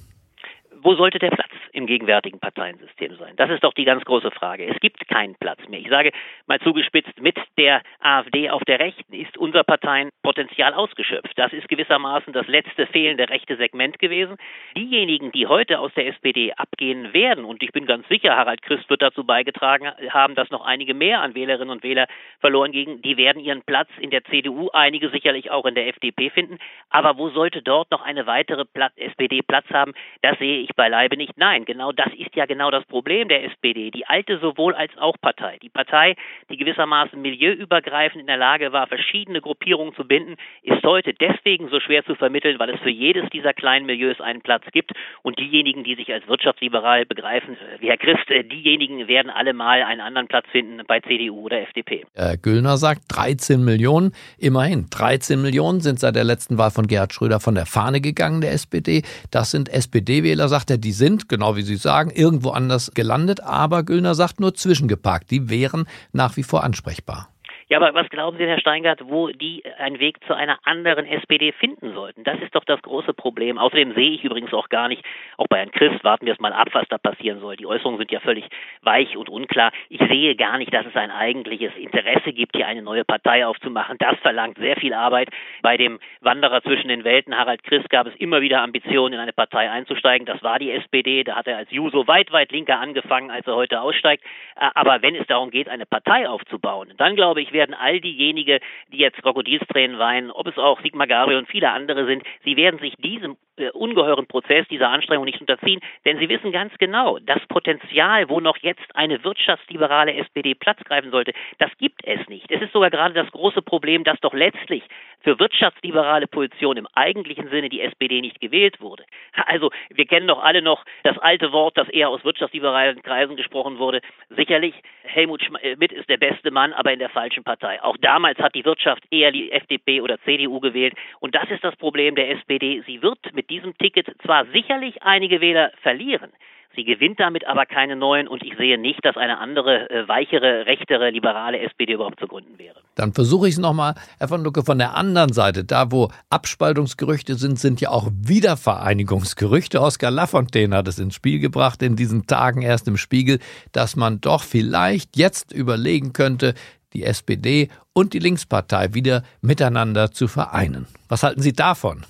Wo 0.81 0.95
sollte 0.95 1.19
der 1.19 1.29
Platz 1.29 1.48
gegenwärtigen 1.89 2.39
Parteiensystem 2.39 3.15
sein? 3.17 3.35
Das 3.35 3.49
ist 3.49 3.63
doch 3.63 3.73
die 3.73 3.83
ganz 3.83 4.05
große 4.05 4.31
Frage. 4.31 4.65
Es 4.65 4.79
gibt 4.79 5.05
keinen 5.07 5.35
Platz 5.35 5.59
mehr. 5.67 5.79
Ich 5.79 5.89
sage 5.89 6.11
mal 6.47 6.59
zugespitzt, 6.59 7.19
mit 7.19 7.37
der 7.57 7.81
AfD 7.99 8.49
auf 8.49 8.63
der 8.63 8.79
Rechten 8.79 9.13
ist 9.13 9.37
unser 9.37 9.63
Parteienpotenzial 9.63 10.73
ausgeschöpft. 10.73 11.37
Das 11.37 11.51
ist 11.51 11.67
gewissermaßen 11.67 12.31
das 12.31 12.47
letzte 12.47 12.87
fehlende 12.87 13.27
rechte 13.29 13.57
Segment 13.57 13.99
gewesen. 13.99 14.37
Diejenigen, 14.77 15.31
die 15.31 15.47
heute 15.47 15.79
aus 15.79 15.91
der 15.95 16.07
SPD 16.07 16.53
abgehen 16.53 17.13
werden, 17.13 17.43
und 17.43 17.63
ich 17.63 17.71
bin 17.71 17.85
ganz 17.85 18.07
sicher, 18.07 18.35
Harald 18.35 18.61
Christ 18.61 18.89
wird 18.89 19.01
dazu 19.01 19.23
beigetragen 19.23 19.91
haben, 20.11 20.35
dass 20.35 20.51
noch 20.51 20.65
einige 20.65 20.93
mehr 20.93 21.21
an 21.21 21.33
Wählerinnen 21.33 21.71
und 21.71 21.83
Wähler 21.83 22.07
verloren 22.39 22.71
gingen, 22.71 23.01
die 23.01 23.17
werden 23.17 23.41
ihren 23.41 23.63
Platz 23.63 23.89
in 23.99 24.11
der 24.11 24.23
CDU, 24.25 24.69
einige 24.73 25.09
sicherlich 25.09 25.49
auch 25.49 25.65
in 25.65 25.75
der 25.75 25.87
FDP 25.87 26.29
finden. 26.29 26.59
Aber 26.89 27.17
wo 27.17 27.29
sollte 27.29 27.63
dort 27.63 27.89
noch 27.89 28.03
eine 28.03 28.27
weitere 28.27 28.65
SPD 28.95 29.41
Platz 29.41 29.65
haben? 29.71 29.93
Das 30.21 30.37
sehe 30.37 30.61
ich 30.61 30.75
beileibe 30.75 31.17
nicht. 31.17 31.37
Nein, 31.37 31.65
genau 31.65 31.78
das 31.79 32.11
ist 32.17 32.35
ja 32.35 32.45
genau 32.45 32.71
das 32.71 32.85
Problem 32.85 33.27
der 33.29 33.45
SPD. 33.45 33.91
Die 33.91 34.05
alte 34.05 34.37
sowohl 34.39 34.75
als 34.75 34.91
auch 34.97 35.15
Partei. 35.21 35.57
Die 35.61 35.69
Partei, 35.69 36.15
die 36.49 36.57
gewissermaßen 36.57 37.19
milieuübergreifend 37.21 38.21
in 38.21 38.27
der 38.27 38.37
Lage 38.37 38.71
war, 38.71 38.87
verschiedene 38.87 39.41
Gruppierungen 39.41 39.95
zu 39.95 40.03
binden, 40.05 40.35
ist 40.63 40.83
heute 40.83 41.13
deswegen 41.13 41.69
so 41.69 41.79
schwer 41.79 42.05
zu 42.05 42.15
vermitteln, 42.15 42.59
weil 42.59 42.69
es 42.69 42.79
für 42.81 42.89
jedes 42.89 43.29
dieser 43.29 43.53
kleinen 43.53 43.85
Milieus 43.85 44.19
einen 44.19 44.41
Platz 44.41 44.63
gibt. 44.73 44.91
Und 45.23 45.39
diejenigen, 45.39 45.83
die 45.83 45.95
sich 45.95 46.11
als 46.11 46.27
wirtschaftsliberal 46.27 47.05
begreifen, 47.05 47.57
wie 47.79 47.87
Herr 47.87 47.97
Christ, 47.97 48.29
äh, 48.29 48.43
diejenigen 48.43 49.07
werden 49.07 49.29
alle 49.29 49.53
mal 49.53 49.81
einen 49.83 50.01
anderen 50.01 50.27
Platz 50.27 50.45
finden 50.51 50.81
bei 50.85 50.99
CDU 50.99 51.45
oder 51.45 51.61
FDP. 51.61 52.05
Herr 52.15 52.37
Güllner 52.37 52.77
sagt 52.77 53.03
13 53.09 53.63
Millionen. 53.63 54.11
Immerhin, 54.37 54.87
13 54.89 55.41
Millionen 55.41 55.79
sind 55.79 55.99
seit 55.99 56.15
der 56.15 56.23
letzten 56.23 56.57
Wahl 56.57 56.71
von 56.71 56.87
Gerhard 56.87 57.13
Schröder 57.13 57.39
von 57.39 57.55
der 57.55 57.65
Fahne 57.65 58.01
gegangen, 58.01 58.41
der 58.41 58.51
SPD. 58.51 59.03
Das 59.31 59.51
sind 59.51 59.69
SPD-Wähler, 59.69 60.47
sagt 60.49 60.71
er, 60.71 60.77
die 60.77 60.91
sind, 60.91 61.29
genau 61.29 61.55
wie 61.55 61.58
Sie 61.63 61.75
sagen, 61.75 62.11
irgendwo 62.11 62.51
anders 62.51 62.91
gelandet. 62.93 63.41
Aber 63.41 63.83
Güllner 63.83 64.15
sagt 64.15 64.39
nur 64.39 64.53
zwischengeparkt. 64.53 65.31
Die 65.31 65.49
wären 65.49 65.85
nach 66.11 66.37
wie 66.37 66.43
vor 66.43 66.63
ansprechbar. 66.63 67.29
Ja, 67.71 67.77
aber 67.77 67.93
was 67.93 68.09
glauben 68.09 68.35
Sie, 68.39 68.47
Herr 68.47 68.59
Steingart, 68.59 69.01
wo 69.03 69.27
die 69.27 69.61
einen 69.77 69.99
Weg 69.99 70.17
zu 70.25 70.33
einer 70.33 70.57
anderen 70.63 71.05
SPD 71.05 71.51
finden 71.51 71.93
sollten? 71.93 72.23
Das 72.23 72.39
ist 72.41 72.55
doch 72.55 72.63
das 72.63 72.81
große 72.81 73.13
Problem. 73.13 73.59
Außerdem 73.59 73.93
sehe 73.93 74.09
ich 74.09 74.23
übrigens 74.23 74.51
auch 74.55 74.69
gar 74.69 74.87
nicht, 74.87 75.05
auch 75.37 75.45
bei 75.47 75.59
Herrn 75.59 75.69
Christ, 75.69 76.03
warten 76.03 76.25
wir 76.25 76.33
es 76.33 76.39
mal 76.39 76.51
ab, 76.51 76.69
was 76.71 76.87
da 76.89 76.97
passieren 76.97 77.41
soll. 77.41 77.57
Die 77.57 77.67
Äußerungen 77.67 77.99
sind 77.99 78.11
ja 78.11 78.21
völlig 78.21 78.45
weich 78.81 79.15
und 79.15 79.29
unklar. 79.29 79.71
Ich 79.89 79.99
sehe 79.99 80.35
gar 80.35 80.57
nicht, 80.57 80.73
dass 80.73 80.87
es 80.87 80.95
ein 80.95 81.11
eigentliches 81.11 81.71
Interesse 81.75 82.33
gibt, 82.33 82.55
hier 82.55 82.65
eine 82.65 82.81
neue 82.81 83.05
Partei 83.05 83.45
aufzumachen. 83.45 83.97
Das 83.99 84.17
verlangt 84.17 84.57
sehr 84.57 84.75
viel 84.77 84.95
Arbeit. 84.95 85.29
Bei 85.61 85.77
dem 85.77 85.99
Wanderer 86.21 86.63
zwischen 86.63 86.87
den 86.87 87.03
Welten, 87.03 87.37
Harald 87.37 87.61
Christ, 87.61 87.91
gab 87.91 88.07
es 88.07 88.15
immer 88.15 88.41
wieder 88.41 88.63
Ambitionen, 88.63 89.13
in 89.13 89.19
eine 89.19 89.33
Partei 89.33 89.69
einzusteigen. 89.69 90.25
Das 90.25 90.41
war 90.41 90.57
die 90.57 90.71
SPD. 90.71 91.23
Da 91.23 91.35
hat 91.35 91.45
er 91.45 91.57
als 91.57 91.69
Juso 91.69 92.07
weit, 92.07 92.31
weit 92.31 92.51
linker 92.51 92.79
angefangen, 92.79 93.29
als 93.29 93.45
er 93.45 93.53
heute 93.53 93.79
aussteigt. 93.79 94.23
Aber 94.55 95.03
wenn 95.03 95.13
es 95.13 95.27
darum 95.27 95.51
geht, 95.51 95.69
eine 95.69 95.85
Partei 95.85 96.27
aufzubauen, 96.27 96.93
dann 96.97 97.15
glaube 97.15 97.41
ich, 97.43 97.58
werden 97.59 97.75
all 97.75 97.99
diejenigen, 97.99 98.59
die 98.91 98.97
jetzt 98.97 99.21
Krokodilstränen 99.21 99.99
weinen, 99.99 100.31
ob 100.31 100.47
es 100.47 100.57
auch 100.57 100.81
Sigmar 100.81 101.07
Gabriel 101.07 101.39
und 101.39 101.49
viele 101.49 101.69
andere 101.71 102.05
sind, 102.05 102.23
sie 102.45 102.55
werden 102.55 102.79
sich 102.79 102.95
diesem 102.95 103.35
äh, 103.57 103.69
ungeheuren 103.71 104.27
Prozess, 104.27 104.65
dieser 104.69 104.89
Anstrengung 104.89 105.25
nicht 105.25 105.41
unterziehen, 105.41 105.81
denn 106.05 106.17
sie 106.19 106.29
wissen 106.29 106.53
ganz 106.53 106.73
genau, 106.77 107.19
das 107.19 107.45
Potenzial, 107.47 108.29
wo 108.29 108.39
noch 108.39 108.57
jetzt 108.57 108.95
eine 108.95 109.21
wirtschaftsliberale 109.23 110.13
SPD 110.13 110.55
Platz 110.55 110.79
greifen 110.85 111.11
sollte, 111.11 111.33
das 111.57 111.69
gibt 111.77 112.01
es 112.05 112.25
nicht. 112.29 112.49
Es 112.49 112.61
ist 112.61 112.71
sogar 112.71 112.89
gerade 112.89 113.13
das 113.13 113.29
große 113.31 113.61
Problem, 113.61 114.05
dass 114.05 114.19
doch 114.21 114.33
letztlich 114.33 114.83
für 115.21 115.39
wirtschaftsliberale 115.39 116.27
Positionen 116.27 116.79
im 116.79 116.87
eigentlichen 116.93 117.49
Sinne 117.49 117.69
die 117.69 117.81
SPD 117.81 118.21
nicht 118.21 118.39
gewählt 118.39 118.81
wurde. 118.81 119.05
Also 119.45 119.71
wir 119.89 120.05
kennen 120.05 120.27
doch 120.27 120.41
alle 120.41 120.61
noch 120.61 120.85
das 121.03 121.17
alte 121.17 121.51
Wort, 121.51 121.77
das 121.77 121.89
eher 121.89 122.09
aus 122.09 122.23
wirtschaftsliberalen 122.23 123.01
Kreisen 123.01 123.35
gesprochen 123.35 123.79
wurde. 123.79 124.01
Sicherlich, 124.29 124.75
Helmut 125.03 125.43
Schmidt 125.43 125.91
ist 125.91 126.09
der 126.09 126.17
beste 126.17 126.51
Mann, 126.51 126.73
aber 126.73 126.93
in 126.93 126.99
der 126.99 127.09
falschen 127.09 127.43
Partei. 127.43 127.81
Auch 127.81 127.97
damals 127.97 128.39
hat 128.39 128.55
die 128.55 128.65
Wirtschaft 128.65 129.03
eher 129.11 129.31
die 129.31 129.51
FDP 129.51 130.01
oder 130.01 130.19
CDU 130.21 130.59
gewählt. 130.59 130.93
Und 131.19 131.35
das 131.35 131.49
ist 131.49 131.63
das 131.63 131.75
Problem 131.75 132.15
der 132.15 132.31
SPD. 132.31 132.83
Sie 132.85 133.01
wird 133.01 133.33
mit 133.33 133.49
diesem 133.49 133.77
Ticket 133.77 134.07
zwar 134.23 134.45
sicherlich 134.47 135.01
einige 135.03 135.41
Wähler 135.41 135.71
verlieren, 135.81 136.31
Sie 136.75 136.83
gewinnt 136.83 137.19
damit 137.19 137.47
aber 137.47 137.65
keine 137.65 137.95
neuen 137.95 138.27
und 138.27 138.43
ich 138.43 138.55
sehe 138.57 138.77
nicht, 138.77 139.03
dass 139.03 139.17
eine 139.17 139.39
andere, 139.39 139.89
äh, 139.89 140.07
weichere, 140.07 140.67
rechtere, 140.67 141.09
liberale 141.09 141.59
SPD 141.59 141.93
überhaupt 141.93 142.19
zu 142.19 142.27
gründen 142.27 142.57
wäre. 142.59 142.79
Dann 142.95 143.11
versuche 143.11 143.47
ich 143.47 143.55
es 143.55 143.59
nochmal, 143.59 143.95
Herr 144.19 144.27
von 144.27 144.43
Lucke, 144.43 144.63
von 144.63 144.77
der 144.77 144.95
anderen 144.95 145.33
Seite. 145.33 145.63
Da, 145.63 145.91
wo 145.91 146.09
Abspaltungsgerüchte 146.29 147.35
sind, 147.35 147.59
sind 147.59 147.81
ja 147.81 147.89
auch 147.89 148.09
Wiedervereinigungsgerüchte. 148.11 149.81
Oskar 149.81 150.11
Lafontaine 150.11 150.75
hat 150.75 150.87
es 150.87 150.99
ins 150.99 151.15
Spiel 151.15 151.39
gebracht, 151.39 151.81
in 151.81 151.95
diesen 151.95 152.27
Tagen 152.27 152.61
erst 152.61 152.87
im 152.87 152.97
Spiegel, 152.97 153.39
dass 153.71 153.95
man 153.95 154.21
doch 154.21 154.43
vielleicht 154.43 155.17
jetzt 155.17 155.51
überlegen 155.51 156.13
könnte, 156.13 156.53
die 156.93 157.03
SPD 157.03 157.69
und 157.93 158.13
die 158.13 158.19
Linkspartei 158.19 158.93
wieder 158.93 159.23
miteinander 159.41 160.11
zu 160.11 160.27
vereinen. 160.27 160.87
Was 161.07 161.23
halten 161.23 161.41
Sie 161.41 161.53
davon? 161.53 162.05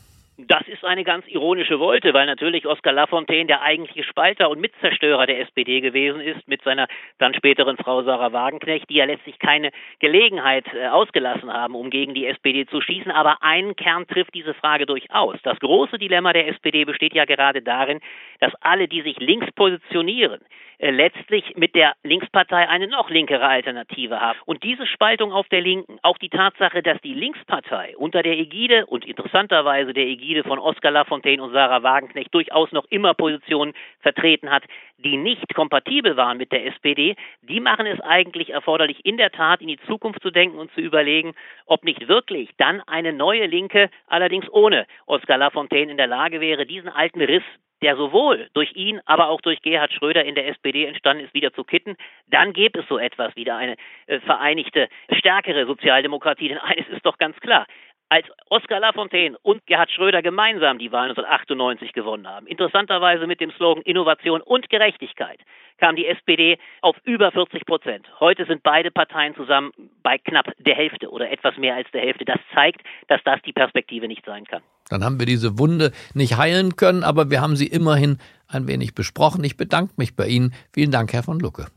Eine 0.90 1.04
ganz 1.04 1.28
ironische 1.28 1.80
Wolte, 1.80 2.16
weil 2.16 2.26
natürlich 2.26 2.66
Oskar 2.66 2.92
Lafontaine 2.92 3.46
der 3.46 3.62
eigentliche 3.62 4.04
Spalter 4.04 4.50
und 4.50 4.60
Mitzerstörer 4.60 5.28
der 5.28 5.40
SPD 5.42 5.82
gewesen 5.82 6.20
ist, 6.20 6.48
mit 6.48 6.64
seiner 6.64 6.88
dann 7.20 7.36
späteren 7.36 7.78
Frau 7.78 8.02
Sarah 8.02 8.34
Wagenknecht, 8.34 8.90
die 8.90 8.96
ja 8.96 9.06
letztlich 9.06 9.38
keine 9.38 9.70
Gelegenheit 10.00 10.66
äh, 10.74 10.88
ausgelassen 10.88 11.54
haben, 11.54 11.76
um 11.76 11.92
gegen 11.92 12.16
die 12.16 12.26
SPD 12.26 12.66
zu 12.66 12.82
schießen. 12.82 13.12
Aber 13.12 13.44
einen 13.44 13.76
Kern 13.76 14.08
trifft 14.08 14.34
diese 14.34 14.56
Frage 14.56 14.88
durchaus. 14.88 15.38
Das 15.44 15.60
große 15.60 16.00
Dilemma 16.00 16.34
der 16.34 16.48
SPD 16.48 16.86
besteht 16.86 17.14
ja 17.14 17.26
gerade 17.26 17.62
darin, 17.62 18.00
dass 18.40 18.56
alle, 18.60 18.88
die 18.88 19.04
sich 19.04 19.20
links 19.20 19.52
positionieren, 19.52 20.42
letztlich 20.80 21.56
mit 21.58 21.76
der 21.76 21.94
Linkspartei 22.04 22.68
eine 22.68 22.88
noch 22.88 23.10
linkere 23.10 23.46
Alternative 23.46 24.20
haben. 24.20 24.40
Und 24.46 24.64
diese 24.64 24.88
Spaltung 24.88 25.32
auf 25.34 25.48
der 25.50 25.62
Linken, 25.62 26.00
auch 26.02 26.18
die 26.18 26.30
Tatsache, 26.30 26.82
dass 26.82 27.00
die 27.02 27.14
Linkspartei 27.14 27.96
unter 27.98 28.24
der 28.24 28.38
Ägide 28.38 28.86
und 28.86 29.06
interessanterweise 29.06 29.94
der 29.94 30.06
Ägide 30.06 30.44
von 30.44 30.58
Oskar 30.58 30.92
Lafontaine 30.92 31.44
und 31.44 31.52
Sarah 31.52 31.84
Wagenknecht 31.84 32.34
durchaus 32.34 32.72
noch 32.72 32.86
immer 32.90 33.14
Positionen 33.14 33.74
vertreten 34.00 34.50
hat, 34.50 34.64
die 34.98 35.18
nicht 35.18 35.54
kompatibel 35.54 36.18
waren 36.18 36.38
mit 36.38 36.52
der 36.52 36.66
SPD, 36.66 37.16
die 37.42 37.60
machen 37.60 37.86
es 37.86 38.00
eigentlich 38.02 38.52
erforderlich, 38.52 39.06
in 39.06 39.18
der 39.18 39.32
Tat 39.32 39.62
in 39.62 39.68
die 39.68 39.80
Zukunft 39.88 40.22
zu 40.22 40.32
denken 40.32 40.58
und 40.58 40.72
zu 40.74 40.82
überlegen, 40.82 41.34
ob 41.66 41.84
nicht 41.84 42.08
wirklich 42.08 42.50
dann 42.58 42.82
eine 42.82 43.14
neue 43.14 43.46
Linke, 43.46 43.90
allerdings 44.08 44.50
ohne 44.52 44.86
Oskar 45.06 45.38
Lafontaine 45.38 45.92
in 45.92 45.98
der 45.98 46.08
Lage 46.08 46.42
wäre, 46.42 46.66
diesen 46.66 46.90
alten 46.90 47.22
Riss 47.22 47.44
der 47.82 47.96
sowohl 47.96 48.50
durch 48.54 48.76
ihn, 48.76 49.02
aber 49.06 49.30
auch 49.30 49.42
durch 49.42 49.62
Gerhard 49.62 49.94
Schröder 49.94 50.26
in 50.26 50.36
der 50.36 50.48
SPD 50.48 50.86
entstanden 50.86 51.26
ist, 51.26 51.34
wieder 51.34 51.54
zu 51.54 51.64
kitten, 51.64 51.96
dann 52.28 52.54
gäbe 52.54 52.80
es 52.80 52.88
so 52.88 52.98
etwas 52.98 53.36
wieder 53.36 53.58
eine 53.58 53.76
äh, 54.08 54.20
vereinigte, 54.20 54.90
stärkere 55.12 55.66
Sozialdemokratie. 55.66 56.50
Denn 56.50 56.58
eines 56.58 56.88
ist 56.90 57.06
doch 57.06 57.18
ganz 57.18 57.38
klar, 57.40 57.66
als 58.10 58.26
Oskar 58.50 58.80
Lafontaine 58.80 59.38
und 59.44 59.66
Gerhard 59.68 59.92
Schröder 59.92 60.24
gemeinsam 60.24 60.80
die 60.80 60.92
Wahl 60.92 61.10
1998 61.10 61.94
gewonnen 61.94 62.28
haben, 62.28 62.48
interessanterweise 62.48 63.28
mit 63.28 63.40
dem 63.40 63.52
Slogan 63.52 63.84
Innovation 63.84 64.42
und 64.42 64.68
Gerechtigkeit, 64.70 65.40
kam 65.78 65.96
die 65.96 66.08
SPD 66.08 66.58
auf 66.82 66.98
über 67.04 67.32
40 67.32 67.66
Prozent. 67.66 68.08
Heute 68.20 68.46
sind 68.46 68.64
beide 68.64 68.90
Parteien 68.90 69.36
zusammen 69.36 69.72
bei 70.02 70.18
knapp 70.18 70.52
der 70.58 70.76
Hälfte 70.76 71.12
oder 71.12 71.32
etwas 71.32 71.56
mehr 71.58 71.76
als 71.76 71.90
der 71.92 72.02
Hälfte. 72.02 72.26
Das 72.26 72.40
zeigt, 72.54 72.82
dass 73.08 73.22
das 73.24 73.42
die 73.44 73.54
Perspektive 73.54 74.08
nicht 74.08 74.26
sein 74.26 74.46
kann. 74.46 74.64
Dann 74.90 75.04
haben 75.04 75.20
wir 75.20 75.26
diese 75.26 75.58
Wunde 75.58 75.92
nicht 76.14 76.38
heilen 76.38 76.76
können, 76.76 77.04
aber 77.04 77.30
wir 77.30 77.42
haben 77.42 77.56
sie 77.56 77.68
immerhin 77.68 78.18
ein 78.48 78.68
wenig 78.68 78.96
besprochen. 78.96 79.44
Ich 79.44 79.56
bedanke 79.56 79.94
mich 79.98 80.16
bei 80.16 80.28
Ihnen. 80.28 80.54
Vielen 80.74 80.92
Dank, 80.92 81.14
Herr 81.14 81.24
von 81.24 81.40
Lucke. 81.40 81.68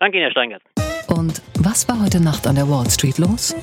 Danke 0.00 0.16
Ihnen, 0.16 0.24
Herr 0.24 0.30
Steingart. 0.32 0.62
Und 1.08 1.42
was 1.60 1.86
war 1.88 2.02
heute 2.02 2.20
Nacht 2.20 2.46
an 2.46 2.56
der 2.56 2.68
Wall 2.68 2.90
Street 2.90 3.18
los? 3.18 3.54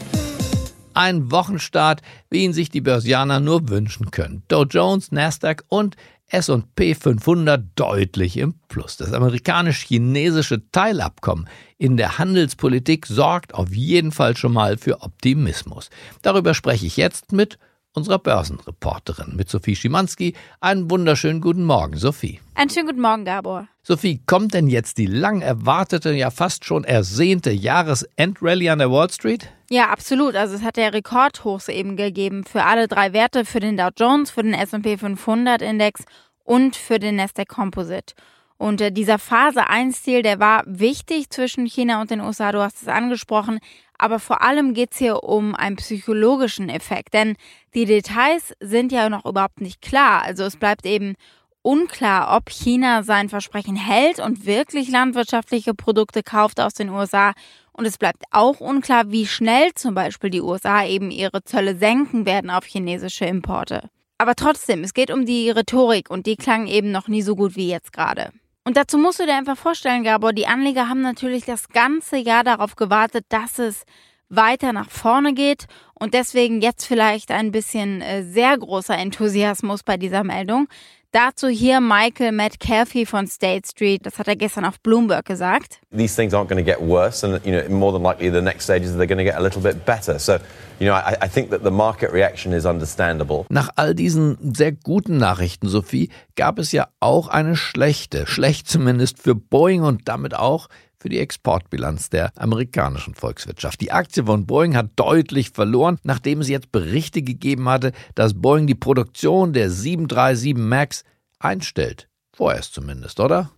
Ein 0.94 1.32
Wochenstart, 1.32 2.02
wie 2.30 2.44
ihn 2.44 2.54
sich 2.54 2.70
die 2.70 2.82
Börsianer 2.82 3.40
nur 3.40 3.68
wünschen 3.70 4.12
können. 4.12 4.44
Dow 4.48 4.64
Jones, 4.64 5.12
Nasdaq 5.12 5.64
und 5.68 5.96
S&P 6.28 6.96
500 6.96 7.64
deutlich 7.76 8.38
im 8.38 8.56
Plus. 8.68 8.98
Das 8.98 9.14
amerikanisch-chinesische 9.14 10.72
Teilabkommen 10.72 11.48
in 11.78 11.98
der 11.98 12.18
Handelspolitik 12.18 13.06
sorgt 13.08 13.54
auf 13.54 13.74
jeden 13.74 14.12
Fall 14.12 14.38
schon 14.38 14.54
mal 14.54 14.78
für 14.78 15.02
Optimismus. 15.02 15.90
Darüber 16.22 16.54
spreche 16.54 16.86
ich 16.86 16.98
jetzt 16.98 17.34
mit 17.34 17.58
unserer 17.94 18.20
Börsenreporterin, 18.20 19.36
mit 19.36 19.50
Sophie 19.50 19.76
Schimanski. 19.76 20.34
Einen 20.60 20.90
wunderschönen 20.90 21.42
guten 21.42 21.64
Morgen, 21.64 21.98
Sophie. 21.98 22.40
Einen 22.56 22.70
schönen 22.70 22.88
guten 22.88 23.02
Morgen, 23.02 23.26
Gabor. 23.26 23.68
Sophie, 23.84 24.22
kommt 24.26 24.54
denn 24.54 24.68
jetzt 24.68 24.98
die 24.98 25.06
lang 25.06 25.42
erwartete, 25.42 26.14
ja 26.14 26.32
fast 26.32 26.66
schon 26.66 26.84
ersehnte 26.84 27.52
Jahresendrallye 27.52 28.70
an 28.70 28.80
der 28.80 28.92
Wall 28.92 29.10
Street? 29.10 29.48
Ja, 29.70 29.90
absolut. 29.90 30.36
Also 30.36 30.56
es 30.56 30.64
hat 30.64 30.78
ja 30.78 30.88
Rekordhochs 30.88 31.68
eben 31.68 31.96
gegeben 31.96 32.44
für 32.44 32.64
alle 32.64 32.88
drei 32.88 33.14
Werte, 33.14 33.46
für 33.46 33.60
den 33.60 33.78
Dow 33.78 33.90
Jones, 33.96 34.32
für 34.32 34.44
den 34.44 34.54
S&P 34.54 34.98
500 34.98 35.62
Index 35.62 36.04
und 36.44 36.76
für 36.76 37.00
den 37.00 37.16
Nasdaq 37.16 37.48
Composite. 37.48 38.14
Und 38.58 38.82
äh, 38.82 38.92
dieser 38.92 39.20
Phase 39.20 39.68
1 39.68 40.04
Deal, 40.04 40.22
der 40.22 40.40
war 40.40 40.64
wichtig 40.66 41.30
zwischen 41.30 41.66
China 41.66 42.02
und 42.02 42.12
den 42.12 42.22
USA, 42.22 42.52
du 42.52 42.62
hast 42.62 42.82
es 42.82 42.88
angesprochen, 42.88 43.60
aber 43.98 44.20
vor 44.20 44.42
allem 44.42 44.74
geht 44.74 44.92
es 44.92 44.98
hier 44.98 45.24
um 45.24 45.56
einen 45.56 45.78
psychologischen 45.78 46.70
Effekt, 46.70 47.14
denn 47.14 47.36
die 47.74 47.86
Details 47.86 48.54
sind 48.60 48.92
ja 48.92 49.10
noch 49.10 49.26
überhaupt 49.26 49.62
nicht 49.62 49.82
klar. 49.82 50.24
Also 50.24 50.44
es 50.44 50.58
bleibt 50.58 50.86
eben 50.86 51.16
unklar, 51.62 52.36
ob 52.36 52.50
China 52.50 53.04
sein 53.04 53.30
Versprechen 53.30 53.76
hält 53.76 54.20
und 54.20 54.46
wirklich 54.46 54.90
landwirtschaftliche 54.90 55.74
Produkte 55.74 56.22
kauft 56.22 56.60
aus 56.60 56.74
den 56.74 56.90
USA. 56.90 57.34
Und 57.72 57.86
es 57.86 57.98
bleibt 57.98 58.24
auch 58.32 58.60
unklar, 58.60 59.10
wie 59.10 59.26
schnell 59.26 59.74
zum 59.74 59.96
Beispiel 59.96 60.30
die 60.30 60.42
USA 60.42 60.86
eben 60.86 61.10
ihre 61.10 61.44
Zölle 61.44 61.76
senken 61.76 62.26
werden 62.26 62.52
auf 62.52 62.66
chinesische 62.66 63.26
Importe. 63.26 63.90
Aber 64.20 64.36
trotzdem, 64.36 64.84
es 64.84 64.94
geht 64.94 65.10
um 65.10 65.26
die 65.26 65.50
Rhetorik 65.50 66.10
und 66.10 66.28
die 66.28 66.36
klang 66.36 66.68
eben 66.68 66.92
noch 66.92 67.08
nie 67.08 67.24
so 67.24 67.36
gut 67.36 67.56
wie 67.56 67.68
jetzt 67.68 67.92
gerade. 67.94 68.32
Und 68.66 68.78
dazu 68.78 68.98
musst 68.98 69.20
du 69.20 69.26
dir 69.26 69.36
einfach 69.36 69.58
vorstellen, 69.58 70.04
Gabor, 70.04 70.32
die 70.32 70.48
Anleger 70.48 70.88
haben 70.88 71.02
natürlich 71.02 71.44
das 71.46 71.68
ganze 71.70 72.18
Jahr 72.18 72.44
darauf 72.44 72.76
gewartet, 72.76 73.26
dass 73.30 73.60
es 73.60 73.84
weiter 74.30 74.72
nach 74.72 74.90
vorne 74.90 75.34
geht 75.34 75.66
und 75.94 76.14
deswegen 76.14 76.62
jetzt 76.62 76.86
vielleicht 76.86 77.30
ein 77.32 77.52
bisschen 77.52 78.02
äh, 78.02 78.24
sehr 78.24 78.58
großer 78.58 78.98
Enthusiasmus 78.98 79.84
bei 79.84 79.98
dieser 79.98 80.24
Meldung. 80.24 80.68
Dazu 81.14 81.48
hier 81.48 81.80
Michael 81.80 82.32
McCarthy 82.32 83.06
von 83.06 83.28
State 83.28 83.68
Street. 83.68 84.04
Das 84.04 84.18
hat 84.18 84.28
er 84.28 84.36
gestern 84.36 84.66
auf 84.66 84.80
Bloomberg 84.80 85.26
gesagt. 85.26 85.80
These 85.96 86.16
things 86.16 86.34
aren't 86.34 86.50
going 86.50 86.58
to 86.58 86.64
get 86.64 86.82
worse, 86.82 87.24
and 87.24 87.40
you 87.46 87.52
know, 87.52 87.70
more 87.70 87.94
than 87.94 88.02
likely, 88.02 88.32
the 88.32 88.42
next 88.42 88.64
stages 88.64 88.96
they're 88.96 89.06
going 89.06 89.20
to 89.20 89.24
get 89.24 89.36
a 89.36 89.40
little 89.40 89.62
bit 89.62 89.86
better. 89.86 90.18
So, 90.18 90.40
you 90.80 90.88
know, 90.88 90.96
I, 90.96 91.16
I 91.22 91.28
think 91.28 91.52
that 91.52 91.62
the 91.62 91.70
market 91.70 92.12
reaction 92.12 92.52
is 92.52 92.66
understandable. 92.66 93.46
Nach 93.50 93.70
all 93.76 93.94
diesen 93.94 94.56
sehr 94.56 94.72
guten 94.72 95.18
Nachrichten, 95.18 95.68
Sophie, 95.68 96.10
gab 96.36 96.58
es 96.58 96.72
ja 96.72 96.88
auch 97.00 97.28
eine 97.28 97.56
schlechte, 97.56 98.26
schlecht 98.26 98.68
zumindest 98.68 99.22
für 99.22 99.36
Boeing 99.36 99.84
und 99.84 100.08
damit 100.08 100.34
auch 100.34 100.68
für 101.04 101.10
die 101.10 101.20
Exportbilanz 101.20 102.10
der 102.10 102.32
amerikanischen 102.38 103.14
Volkswirtschaft. 103.14 103.82
Die 103.82 103.92
Aktie 103.92 104.26
von 104.26 104.46
Boeing 104.46 104.78
hat 104.78 104.92
deutlich 104.96 105.50
verloren, 105.50 106.00
nachdem 106.04 106.40
es 106.40 106.48
jetzt 106.48 106.72
Berichte 106.72 107.22
gegeben 107.22 107.68
hatte, 107.68 107.92
dass 108.16 108.42
Boeing 108.42 108.68
die 108.68 108.74
Produktion 108.74 109.52
der 109.52 109.70
737 109.70 110.56
MAX 110.56 111.04
einstellt. 111.40 112.08
Vorerst 112.32 112.74
zumindest, 112.74 113.20
oder? 113.20 113.52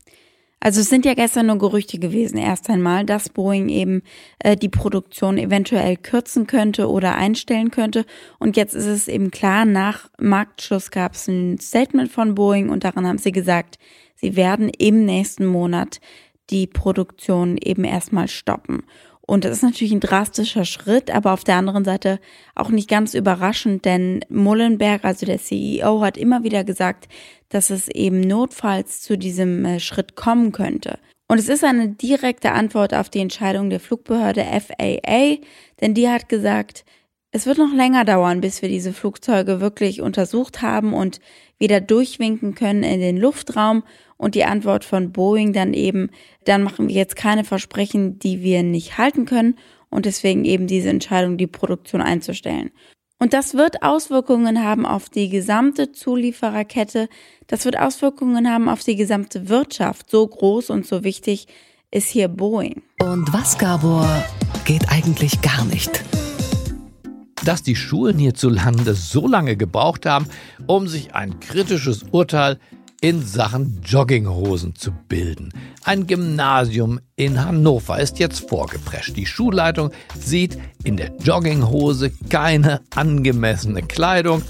Also 0.60 0.82
es 0.82 0.90
sind 0.90 1.06
ja 1.06 1.14
gestern 1.14 1.46
nur 1.46 1.60
Gerüchte 1.60 2.00
gewesen, 2.00 2.38
erst 2.40 2.68
einmal, 2.72 3.06
dass 3.06 3.30
Boeing 3.30 3.70
eben 3.70 4.02
äh, 4.40 4.58
die 4.58 4.70
Produktion 4.70 5.38
eventuell 5.38 5.98
kürzen 5.98 6.48
könnte 6.48 6.90
oder 6.90 7.14
einstellen 7.14 7.70
könnte. 7.70 8.08
Und 8.40 8.58
jetzt 8.58 8.74
ist 8.74 8.88
es 8.88 9.08
eben 9.08 9.30
klar, 9.30 9.66
nach 9.66 10.10
Marktschluss 10.20 10.90
gab 10.90 11.14
es 11.14 11.28
ein 11.28 11.60
Statement 11.60 12.12
von 12.12 12.34
Boeing 12.34 12.70
und 12.70 12.84
daran 12.84 13.06
haben 13.06 13.20
sie 13.20 13.32
gesagt, 13.32 13.78
sie 14.16 14.36
werden 14.36 14.70
im 14.70 15.06
nächsten 15.06 15.46
Monat 15.46 16.00
die 16.50 16.68
Produktion 16.68 17.58
eben 17.58 17.84
erstmal 17.84 18.28
stoppen. 18.28 18.84
Und 19.28 19.44
das 19.44 19.58
ist 19.58 19.64
natürlich 19.64 19.94
ein 19.94 20.00
drastischer 20.00 20.66
Schritt, 20.66 21.10
aber 21.10 21.34
auf 21.34 21.44
der 21.44 21.56
anderen 21.56 21.84
Seite 21.84 22.20
auch 22.54 22.70
nicht 22.70 22.88
ganz 22.88 23.16
überraschend, 23.16 23.84
denn 23.86 24.24
Mullenberg, 24.30 25.04
also 25.04 25.26
der 25.26 25.40
CEO, 25.40 26.02
hat 26.02 26.18
immer 26.18 26.44
wieder 26.44 26.64
gesagt, 26.64 27.08
dass 27.50 27.72
es 27.72 27.88
eben 27.88 28.20
notfalls 28.22 29.02
zu 29.02 29.18
diesem 29.18 29.66
äh, 29.66 29.80
Schritt 29.80 30.16
kommen 30.16 30.52
könnte. 30.52 31.00
Und 31.28 31.40
es 31.40 31.50
ist 31.50 31.64
eine 31.64 31.90
direkte 31.90 32.52
Antwort 32.52 32.94
auf 32.94 33.10
die 33.10 33.20
Entscheidung 33.20 33.72
der 33.72 33.80
Flugbehörde 33.80 34.44
FAA, 34.44 35.38
denn 35.82 35.96
die 35.96 36.08
hat 36.08 36.30
gesagt, 36.30 36.86
es 37.36 37.46
wird 37.46 37.58
noch 37.58 37.74
länger 37.74 38.06
dauern, 38.06 38.40
bis 38.40 38.62
wir 38.62 38.70
diese 38.70 38.94
Flugzeuge 38.94 39.60
wirklich 39.60 40.00
untersucht 40.00 40.62
haben 40.62 40.94
und 40.94 41.20
wieder 41.58 41.82
durchwinken 41.82 42.56
können 42.56 42.82
in 42.82 43.02
den 43.02 43.18
Luftraum 43.18 43.84
und 44.16 44.36
die 44.36 44.46
Antwort 44.46 44.86
von 44.86 45.12
Boeing 45.12 45.52
dann 45.52 45.74
eben, 45.74 46.12
dann 46.46 46.64
machen 46.64 46.88
wir 46.88 46.96
jetzt 46.96 47.18
keine 47.18 47.44
Versprechen, 47.44 48.20
die 48.20 48.42
wir 48.42 48.64
nicht 48.64 48.98
halten 48.98 49.26
können 49.26 49.58
und 49.90 50.06
deswegen 50.06 50.46
eben 50.46 50.66
diese 50.66 50.88
Entscheidung, 50.88 51.36
die 51.36 51.46
Produktion 51.46 52.02
einzustellen. 52.02 52.72
Und 53.20 53.34
das 53.34 53.54
wird 53.54 53.84
Auswirkungen 53.84 54.64
haben 54.64 54.86
auf 54.86 55.10
die 55.10 55.28
gesamte 55.28 55.92
Zuliefererkette, 55.92 57.10
das 57.48 57.66
wird 57.66 57.78
Auswirkungen 57.78 58.50
haben 58.50 58.70
auf 58.70 58.82
die 58.82 58.96
gesamte 58.96 59.50
Wirtschaft. 59.50 60.10
So 60.10 60.26
groß 60.26 60.70
und 60.70 60.88
so 60.88 61.04
wichtig 61.04 61.48
ist 61.92 62.08
hier 62.08 62.30
Boeing. 62.30 62.82
Und 63.02 63.34
was, 63.34 63.58
Gabor, 63.58 64.24
geht 64.64 64.88
eigentlich 64.88 65.42
gar 65.42 65.66
nicht? 65.66 66.02
Dass 67.46 67.62
die 67.62 67.76
Schulen 67.76 68.18
hierzulande 68.18 68.96
so 68.96 69.28
lange 69.28 69.56
gebraucht 69.56 70.08
haben, 70.08 70.26
um 70.66 70.88
sich 70.88 71.14
ein 71.14 71.40
kritisches 71.40 72.04
Urteil 72.12 72.58
in 73.02 73.24
Sachen 73.24 73.82
Jogginghosen 73.86 74.74
zu 74.74 74.92
bilden. 74.92 75.52
Ein 75.84 76.08
Gymnasium 76.08 77.00
in 77.16 77.46
Hannover 77.46 78.00
ist 78.00 78.18
jetzt 78.18 78.50
vorgeprescht. 78.50 79.16
Die 79.16 79.28
Schulleitung 79.28 79.92
sieht 80.20 80.58
in 80.84 80.98
der 80.98 81.16
Jogginghose 81.18 82.12
keine 82.32 82.82
angemessene 82.96 83.84
Kleidung, 83.84 84.42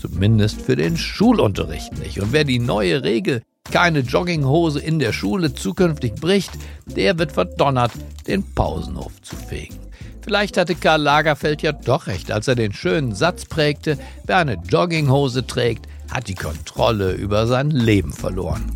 zumindest 0.00 0.62
für 0.62 0.76
den 0.76 0.96
Schulunterricht 0.96 1.98
nicht. 1.98 2.20
Und 2.20 2.32
wer 2.32 2.44
die 2.44 2.60
neue 2.60 3.02
Regel 3.02 3.42
keine 3.72 4.00
Jogginghose 4.00 4.78
in 4.78 5.00
der 5.00 5.12
Schule 5.12 5.52
zukünftig 5.52 6.14
bricht, 6.14 6.52
der 6.86 7.18
wird 7.18 7.32
verdonnert, 7.32 7.90
den 8.28 8.44
Pausenhof 8.54 9.20
zu 9.22 9.34
fegen. 9.34 9.83
Vielleicht 10.24 10.56
hatte 10.56 10.74
Karl 10.74 11.02
Lagerfeld 11.02 11.60
ja 11.60 11.72
doch 11.72 12.06
recht, 12.06 12.32
als 12.32 12.48
er 12.48 12.54
den 12.54 12.72
schönen 12.72 13.14
Satz 13.14 13.44
prägte, 13.44 13.98
wer 14.24 14.38
eine 14.38 14.54
Jogginghose 14.54 15.46
trägt, 15.46 15.86
hat 16.10 16.28
die 16.28 16.34
Kontrolle 16.34 17.12
über 17.12 17.46
sein 17.46 17.70
Leben 17.70 18.10
verloren. 18.10 18.72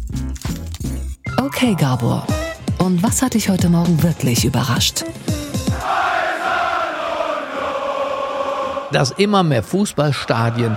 Okay, 1.41 1.75
Gabor. 1.75 2.27
Und 2.79 3.03
was 3.03 3.23
hat 3.23 3.33
dich 3.33 3.49
heute 3.49 3.71
Morgen 3.71 4.03
wirklich 4.03 4.45
überrascht? 4.45 5.05
Dass 8.93 9.13
immer 9.13 9.43
mehr 9.43 9.63
Fußballstadien 9.63 10.77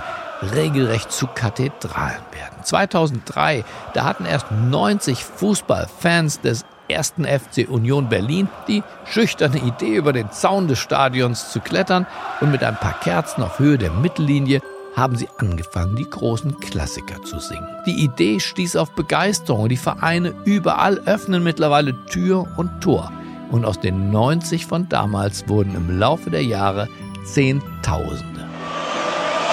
regelrecht 0.54 1.12
zu 1.12 1.26
Kathedralen 1.26 2.22
werden. 2.32 2.64
2003, 2.64 3.64
da 3.92 4.04
hatten 4.04 4.24
erst 4.24 4.50
90 4.50 5.22
Fußballfans 5.22 6.40
des 6.40 6.64
ersten 6.88 7.24
FC 7.24 7.68
Union 7.68 8.08
Berlin 8.08 8.48
die 8.68 8.82
schüchterne 9.04 9.58
Idee, 9.58 9.96
über 9.96 10.12
den 10.12 10.30
Zaun 10.30 10.68
des 10.68 10.78
Stadions 10.78 11.50
zu 11.50 11.60
klettern 11.60 12.06
und 12.40 12.50
mit 12.50 12.62
ein 12.62 12.76
paar 12.76 12.98
Kerzen 13.00 13.42
auf 13.42 13.58
Höhe 13.58 13.78
der 13.78 13.92
Mittellinie 13.92 14.60
haben 14.96 15.16
sie 15.16 15.28
angefangen, 15.38 15.96
die 15.96 16.08
großen 16.08 16.60
Klassiker 16.60 17.22
zu 17.22 17.38
singen. 17.38 17.66
Die 17.86 18.04
Idee 18.04 18.40
stieß 18.40 18.76
auf 18.76 18.92
Begeisterung. 18.92 19.68
Die 19.68 19.76
Vereine 19.76 20.34
überall 20.44 20.98
öffnen 21.06 21.42
mittlerweile 21.42 21.94
Tür 22.06 22.46
und 22.56 22.80
Tor. 22.82 23.10
Und 23.50 23.64
aus 23.64 23.80
den 23.80 24.10
90 24.10 24.66
von 24.66 24.88
damals 24.88 25.48
wurden 25.48 25.74
im 25.74 25.98
Laufe 25.98 26.30
der 26.30 26.44
Jahre 26.44 26.88
Zehntausende. 27.24 28.46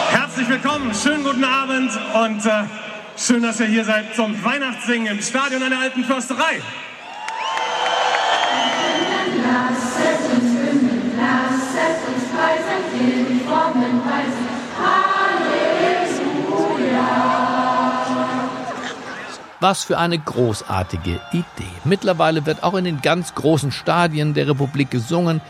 Herzlich 0.10 0.50
willkommen, 0.50 0.94
schönen 0.94 1.24
guten 1.24 1.44
Abend 1.44 1.92
und 2.15 2.46
äh, 2.46 2.63
schön, 3.18 3.44
dass 3.44 3.60
ihr 3.60 3.68
hier 3.68 3.86
seid 3.86 4.15
zum 4.15 4.44
Weihnachtssingen 4.44 5.18
im 5.18 5.22
Stadion 5.22 5.62
einer 5.62 5.80
alten 5.80 6.04
Försterei. 6.04 6.62
Was 19.60 19.84
für 19.84 19.98
eine 19.98 20.17
großartige 20.17 21.19
Idee. 21.32 21.72
Mittlerweile 21.84 22.45
wird 22.45 22.63
auch 22.63 22.76
in 22.76 22.86
den 22.86 23.02
ganz 23.02 23.36
großen 23.36 23.72
Stadien 23.72 24.34
der 24.34 24.48
Republik 24.48 24.89
gesungen, 24.89 25.41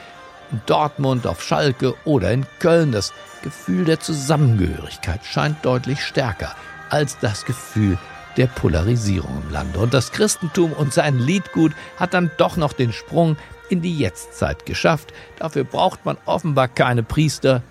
in 0.52 0.62
Dortmund, 0.65 1.28
auf 1.28 1.43
Schalke 1.43 1.93
oder 2.06 2.32
in 2.32 2.48
Köln. 2.58 2.91
Das 2.91 3.13
Gefühl 3.43 3.86
der 3.86 4.00
Zusammengehörigkeit 4.00 5.24
scheint 5.24 5.63
deutlich 5.63 6.04
stärker 6.04 6.56
als 6.89 7.19
das 7.19 7.45
Gefühl 7.45 8.00
der 8.36 8.48
Polarisierung 8.48 9.43
im 9.43 9.54
Lande. 9.54 9.78
Und 9.80 9.93
das 9.93 10.12
Christentum 10.12 10.74
und 10.74 10.91
sein 10.93 11.19
Liedgut 11.19 11.74
hat 11.98 12.15
dann 12.15 12.32
doch 12.38 12.58
noch 12.58 12.74
den 12.74 12.93
Sprung 12.93 13.38
in 13.69 13.82
die 13.82 13.98
Jetztzeit 13.98 14.65
geschafft. 14.65 15.13
Dafür 15.38 15.65
braucht 15.65 16.06
man 16.06 16.17
offenbar 16.26 16.67
keine 16.67 17.04
Priester. 17.04 17.62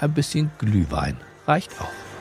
Ein 0.00 0.14
bisschen 0.14 0.50
Glühwein 0.58 1.18
reicht 1.46 1.70
auch. 1.80 2.11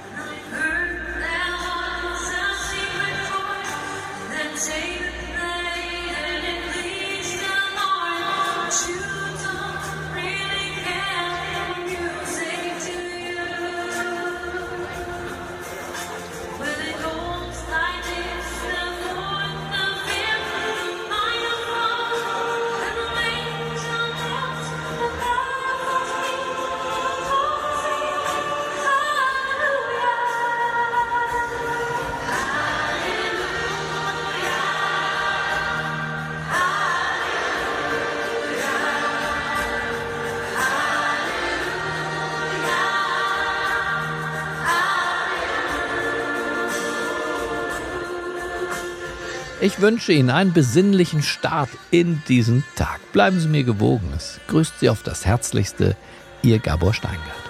Ich 49.71 49.79
wünsche 49.79 50.11
Ihnen 50.11 50.29
einen 50.29 50.51
besinnlichen 50.51 51.23
Start 51.23 51.69
in 51.91 52.21
diesen 52.27 52.65
Tag. 52.75 52.99
Bleiben 53.13 53.39
Sie 53.39 53.47
mir 53.47 53.63
gewogen. 53.63 54.11
Es 54.17 54.41
grüßt 54.47 54.81
Sie 54.81 54.89
auf 54.89 55.01
das 55.01 55.25
Herzlichste, 55.25 55.95
Ihr 56.43 56.59
Gabor 56.59 56.93
Steingart. 56.93 57.40